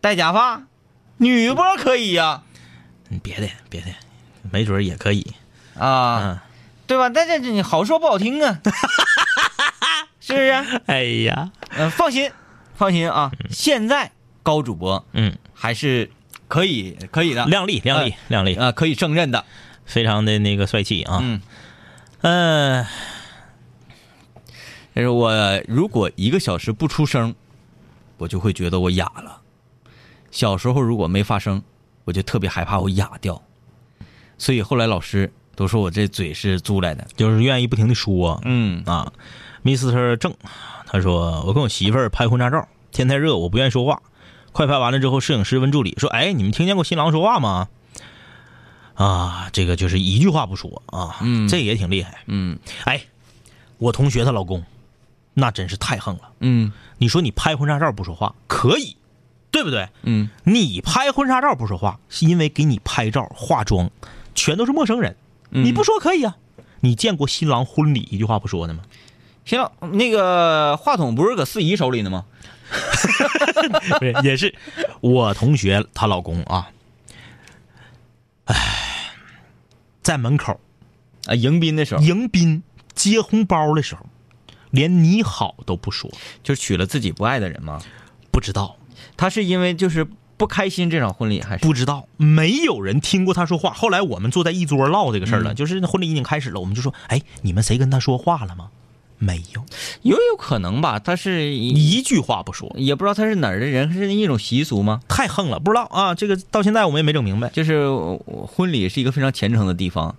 [0.00, 0.62] 戴假发，
[1.18, 2.42] 女播可以呀、
[3.10, 3.86] 嗯别的别的，
[4.50, 5.34] 没准儿也可以。
[5.78, 6.38] 啊，嗯，
[6.86, 7.08] 对吧？
[7.08, 8.60] 但是这你好说不好听啊，
[10.20, 10.80] 是不是？
[10.86, 12.30] 哎呀，嗯、放心，
[12.74, 14.10] 放心啊，现在
[14.42, 16.10] 高主播嗯，还是
[16.48, 19.44] 可以可以的，靓丽靓丽靓丽，啊，可以胜任的。
[19.84, 21.20] 非常的那个帅气啊。
[21.22, 21.40] 嗯，
[22.22, 22.86] 嗯，
[24.96, 25.30] 但是我
[25.68, 27.34] 如果一个小时不出声，
[28.16, 29.42] 我就会觉得我哑了。
[30.30, 31.62] 小时候如果没发声，
[32.04, 33.42] 我就特别害怕我哑掉，
[34.38, 37.06] 所以后来老师都说我这嘴是租来的。
[37.14, 39.12] 就是愿意不停的说嗯啊。
[39.64, 40.16] Mr.
[40.16, 40.32] 郑
[40.86, 44.00] 他说：“我跟我媳妇儿拍婚纱照，天太热，我不愿意说话。
[44.52, 47.68] 快拍完了之后，摄影师问助理说：‘哎，你们听见过新郎说话吗？’
[48.96, 52.22] 啊，这个就是一句话不说啊，嗯这也挺厉害。
[52.28, 53.02] 嗯哎，
[53.76, 54.64] 我同学她老公，
[55.38, 56.32] 那真是太横了。
[56.40, 58.96] 嗯你说你拍婚纱照不说话可以，
[59.50, 59.88] 对不对？
[60.02, 63.90] 嗯，你拍婚纱照不说话，是因为给你拍照、化妆，
[64.34, 65.14] 全都是陌生人，
[65.50, 66.38] 你不说可以啊。
[66.80, 68.82] 你见过新郎婚礼一句话不说的吗？
[69.44, 72.24] 行了，那个话筒不是搁四姨手里呢吗？
[74.00, 74.54] 不是，也是
[75.00, 76.70] 我同学她老公啊。
[78.46, 79.12] 唉，
[80.02, 80.58] 在门口
[81.26, 82.62] 啊，迎宾的时候迎宾
[82.94, 84.06] 接红包的时候，
[84.70, 86.10] 连你好都不说，
[86.42, 87.80] 就是娶了自己不爱的人吗？
[88.30, 88.76] 不知道。
[89.16, 90.06] 他是因为就是
[90.36, 93.72] 不开心这场婚礼，还是不知道，没有人听过他说话。
[93.72, 98.70] 后来我们坐在一桌唠这个事儿了，就是婚礼已经开始了，我们就说：“哎，你们谁跟他说话了吗？”
[99.18, 99.64] 没有，
[100.02, 100.98] 也有可能吧？
[100.98, 105.00] 他是一一句话不说，也不知道他是哪儿的人，是一种习俗吗？
[105.08, 106.14] 太横了，不知道啊。
[106.14, 107.48] 这个到现在我们也没整明白。
[107.48, 107.88] 就是
[108.46, 110.14] 婚礼是一个非常虔诚的地方，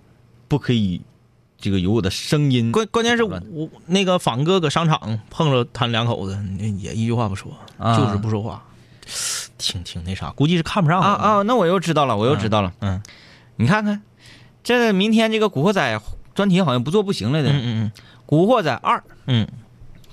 [0.48, 1.00] 不可以
[1.60, 2.70] 这个有我的声音。
[2.70, 6.38] 关关键是我我那个仿哥搁商场碰着他两口子，
[6.78, 8.62] 也一句话不说，啊就是不说话，
[9.58, 12.72] 挺挺那啥，估计是看不上啊啊，那我又知道了，我又知道了。
[12.80, 13.02] 嗯
[13.56, 14.02] 你看看，
[14.62, 15.96] 这明天这个《古惑仔》
[16.34, 17.50] 专题好像不做不行了的。
[17.50, 17.92] 嗯嗯嗯
[18.24, 19.48] 古惑仔二》嗯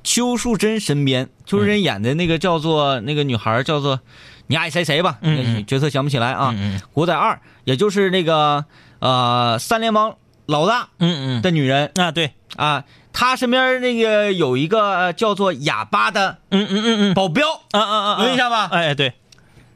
[0.04, 4.00] 邱淑贞身边，邱淑贞演的那个叫做那个女孩叫做
[4.48, 6.52] 你爱谁谁吧，嗯角色想不起来啊。
[6.56, 7.36] 嗯嗯古惑仔二》
[7.66, 8.66] 也就是那个
[9.00, 10.16] 呃三联帮
[10.46, 11.42] 老大嗯嗯。
[11.42, 12.84] 的女人啊，对，啊，
[13.14, 17.14] 她身边那个有一个呃叫做哑巴的嗯嗯嗯嗯。
[17.14, 18.70] 保镖，啊啊啊，有印象吧？
[18.72, 19.14] 哎对，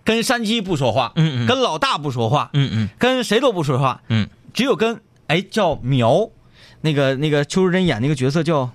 [0.03, 1.47] 跟山鸡不说话，嗯嗯。
[1.47, 2.89] 跟老大不说话，嗯嗯。
[2.97, 4.27] 跟谁都不说话，嗯。
[4.53, 6.29] 只有跟哎叫苗，
[6.81, 8.71] 那个那个邱淑贞演那个角色叫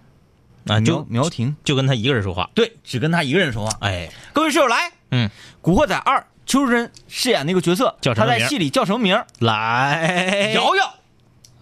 [0.67, 3.77] 啊，就苗苗婷，就跟他一个人说话，对，只跟他一个人说话。
[3.81, 5.29] 哎，各位室友来，嗯，
[5.61, 9.21] 《古惑仔二》邱淑贞饰演那个角色，叫什么名她在戏里叫什么名？
[9.41, 10.95] 来，瑶瑶，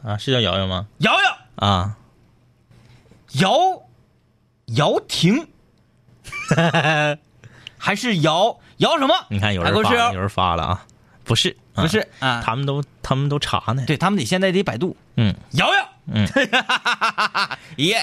[0.04, 0.86] 啊，是叫瑶瑶吗？
[0.98, 1.96] 瑶瑶，啊，
[3.32, 3.82] 姚
[4.66, 5.46] 姚婷，
[7.78, 9.14] 还是姚姚什么？
[9.28, 10.86] 你看有人发了，有，人发了啊，
[11.24, 15.34] 不是，啊不是啊，他们都他们都查呢，对他们得现在得百度嗯。
[15.52, 16.28] 瑶瑶，嗯，
[17.78, 18.02] 耶，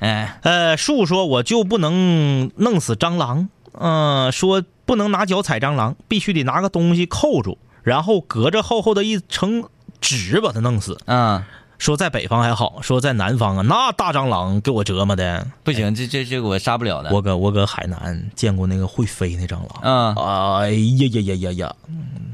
[0.00, 9.68] 哎，呃，树说我就不能弄死蟑螂，嗯、说不能拿脚踩蟑螂，必须得拿个东西扣住，然后隔着厚厚的一层
[10.00, 10.98] 纸把它弄死。
[11.06, 11.42] 嗯，
[11.78, 15.46] 说在北方还好，说在南方啊，那大蟑螂给我折磨的。
[15.62, 17.10] 不行，这这这个我杀不了的。
[17.12, 20.14] 我搁我搁海南见过那个会飞那蟑螂，嗯，
[20.60, 22.32] 哎呀呀呀呀呀，嗯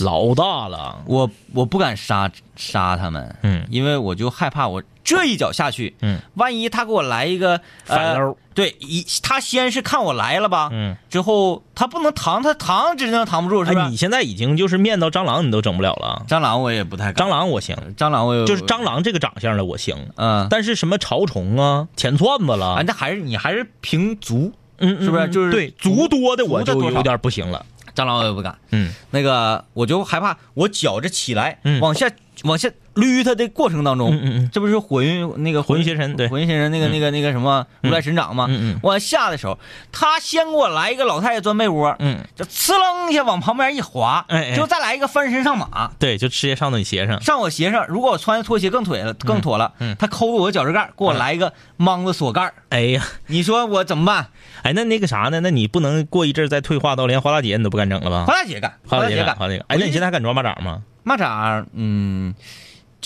[0.00, 1.02] 老大了。
[1.06, 13.82] 我我不敢杀杀他们，嗯因为我就害怕我这一脚下去，嗯，万一他给我来一个反搂呃，对，一他先是看我来了吧，嗯，之后他不能扛，他扛指定扛不住，是吧？
[13.82, 16.24] 哎，你现在已经就是面到蟑螂你都整不了了。
[16.26, 27.64] 蟑螂我也不太敢，蟑螂我行，蟑螂我也就是蟑，螂这个长相的我行，嗯，但是什么潮虫啊、钱串子了啊，，那还是你还是凭足，嗯，是不是就是对足多的我就有点不行了。
[27.96, 28.92] 蟑螂我也不敢，嗯。
[29.10, 31.80] 那个我就害怕我脚着起来，嗯。
[31.80, 32.08] 往下
[32.44, 38.46] 往下捋它的过程当中，嗯嗯嗯这不是火云那个火云邪神对火云邪神那个、那个那个什么如来神掌吗？
[38.48, 39.58] 嗯嗯往下的时候，
[39.92, 47.20] 他先给我来一个老太太钻被窝，嗯，就呲楞一下往旁边一滑，哎哎就再来一个翻身上马，对，就直接上到你鞋上。
[47.22, 47.86] 上我鞋上。
[47.88, 49.72] 如果我穿的拖鞋更腿了，更妥了。
[49.78, 54.28] 嗯他抠住我脚趾盖，给我来一个莽子锁盖哎呀，你说我怎么办？
[54.62, 55.40] 哎，那那个啥呢？
[55.40, 58.32] 那你不能过一阵儿再退化到连花大姐你都不敢整了吧花？
[58.32, 59.66] 大姐干，花大姐干，花大姐干。
[59.68, 60.82] 哎，那你现在还敢抓蚂蚱吗？
[61.04, 62.34] 蚂蚱，嗯，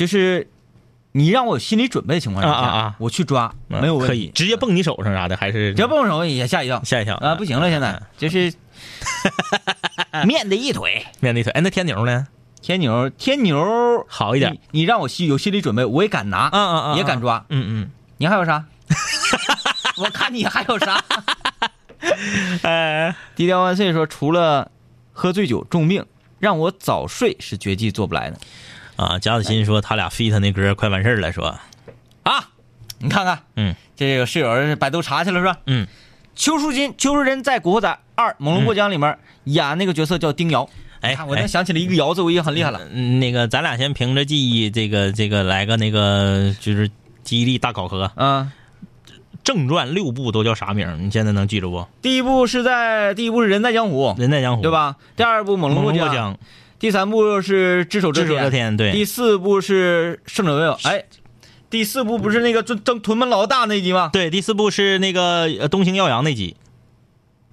[0.01, 0.49] 就是
[1.13, 7.35] 你让我有心理准备的情况下，啊啊啊我去抓没有问题，可以直接蹦你手上啥的，还是直接蹦手也吓一跳吓一跳啊！
[7.35, 8.51] 不行了，现在就是
[10.25, 11.05] 面的一腿。
[11.21, 11.53] 面的一腿。
[11.53, 12.27] 哎，那天牛呢？
[12.63, 13.63] 天牛，天牛
[14.09, 17.45] 好一点你你让我心有心理准备，我也敢拿，嗯嗯嗯也敢抓。
[17.51, 18.65] 嗯嗯你还有啥？
[20.03, 21.05] 我看你还有啥？
[22.01, 22.61] 嗯。
[22.65, 24.71] 哎，低调万岁说，除了
[25.13, 26.07] 喝醉酒重病，
[26.39, 28.39] 让我早睡是绝技做不来的。
[29.01, 31.59] 啊，贾子欣说他俩 fit 那歌快完事儿了，说
[32.23, 32.51] 啊，
[32.99, 35.57] 你看看，嗯，这个室友百度查去了是吧？
[35.65, 35.87] 嗯，
[36.37, 40.69] 邱淑金、邱淑贞在《古惑仔二：猛龙过江》里面演那个角色叫丁瑶。
[41.01, 42.79] 哎我哎能想起了一个瑶字，我已经很厉害了。
[42.93, 46.91] 嗯那个咱俩先凭着记忆，这个这个来个那个就是
[47.25, 48.53] 记忆力大考核，嗯，
[49.43, 51.07] 正传六部都叫啥名？
[51.07, 51.87] 你现在能记住不？
[52.03, 54.71] 第一部是在第一部是人在江湖，人在江湖对？
[54.71, 54.97] 吧？
[55.17, 56.37] 第二部猛龙过江，
[56.81, 60.79] 第三部是只手遮天，对第，四部是胜者为王。
[60.85, 61.05] 哎，
[61.69, 64.09] 第四部不是那个争争屯门老大那集吗？
[64.13, 66.57] 对，第四部是那个呃东兴耀阳那集，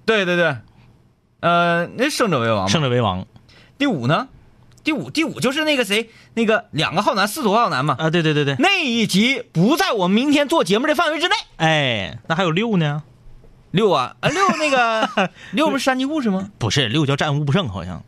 [0.06, 0.56] 对对对，
[1.40, 2.66] 呃，那胜者为王。
[2.68, 3.26] 胜者为王
[3.76, 4.28] 第五呢？
[4.82, 7.96] 第五第五就是那个谁，那个两个浩南，四组浩南嘛。
[7.98, 11.34] 啊，对对对对，那一集不在我明天做节目的范围之内。
[11.56, 13.02] 哎，那还有六呢？
[13.72, 16.48] 六啊啊六那个 六不是山鸡故事吗？
[16.56, 18.02] 不是，六叫战无不胜，好像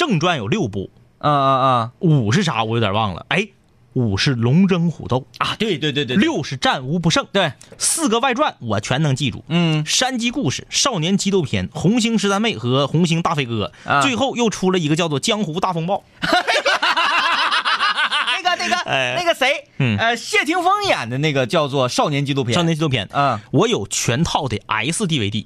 [0.00, 0.88] 正传有六部，
[1.18, 3.48] 啊啊啊五是啥我有点忘了，哎，
[3.92, 5.54] 五是龙争虎斗，啊！
[5.58, 9.44] 对对对对，六是战无不胜，对，四个外传我全能记住。
[9.48, 16.02] 嗯，山鸡故事、少年激斗篇、红星十三妹和红星大飞哥，啊最后又出了一个叫做江湖大风暴。
[18.32, 22.54] 那个那个哎那个谁，嗯呃，谢霆锋演的那个叫做《少年激斗片》。
[22.56, 25.44] 少年激斗篇，啊我有全套的 S DVD，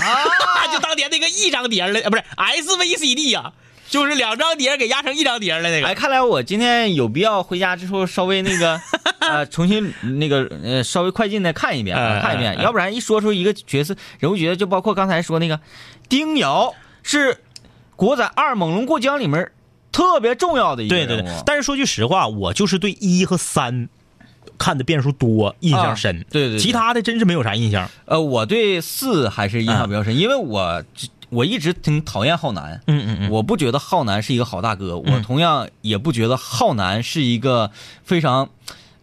[0.00, 3.52] 啊， 就当年那个一张碟儿的，啊，不是 SVCD 呀、
[3.92, 5.86] 就是两张碟给压成一张碟了那个。
[5.86, 8.80] 哎，看来我今天有必要回家之后稍微那个
[9.20, 15.60] 呃重新那个呃稍微快进的看一遍，看一遍，要不然一说出一个角色人物角色，就包括刚才说那个
[16.08, 17.34] 丁瑶是
[17.94, 19.52] 《国仔二猛龙过江》里面
[19.92, 20.96] 特别重要的一个。
[20.96, 23.90] 对对对，但是说句实话，我就是对一和三
[24.56, 26.16] 看的遍数多，印象深。
[26.16, 27.90] 啊对对对其他的真是没有啥印象。
[28.06, 30.82] 呃，我对四还是印象比较深，因为我
[31.32, 32.80] 我一直挺讨厌浩南。
[32.86, 37.70] 嗯嗯嗯，我不觉得浩南是一个好大哥，我同样也不觉得浩南是一个
[38.04, 38.50] 非常，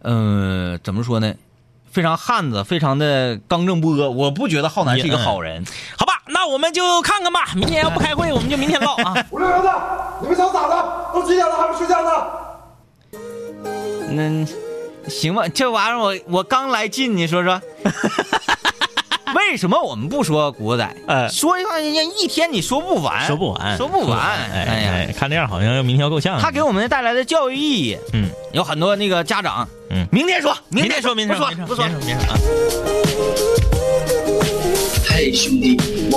[0.02, 1.34] 呃，怎么说呢，
[1.90, 4.08] 非常汉子，非常的刚正不阿。
[4.08, 5.64] 我不觉得浩南是一个好人。
[5.98, 7.52] 好吧，那我们就看看吧。
[7.56, 9.14] 明天要不开会，我们就明天唠啊。
[9.30, 9.72] 五六零的，
[10.22, 11.10] 你们想咋的？
[11.12, 12.10] 都几点了还不睡觉呢？
[14.12, 14.46] 那
[15.08, 17.60] 行吧，这玩意儿我我刚来劲，你说说。
[19.36, 20.96] 为什么我们不说古惑仔？
[21.06, 24.18] 呃说一段一天你说不完，说不完，说不完。
[24.20, 26.40] 哎哎呀，哎，看这样好像要明天要够呛。
[26.40, 30.06] 他给我们带来的教育意义，嗯，有很多那个家长，嗯。
[30.10, 32.32] 明天说，明天说，明天不说，明天不说，明天说。
[32.32, 32.38] 啊。
[35.08, 35.76] 嘿，兄弟，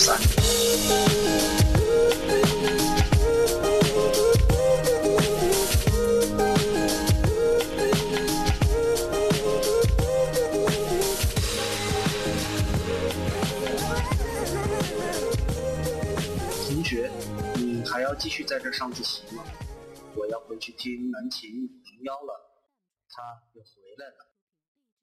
[0.00, 0.16] 三。
[16.66, 17.10] 同学，
[17.56, 19.44] 你还要继续在这上自习吗？
[20.16, 22.40] 我要回去听南琴零幺了，
[23.10, 23.22] 他
[23.52, 23.79] 又回。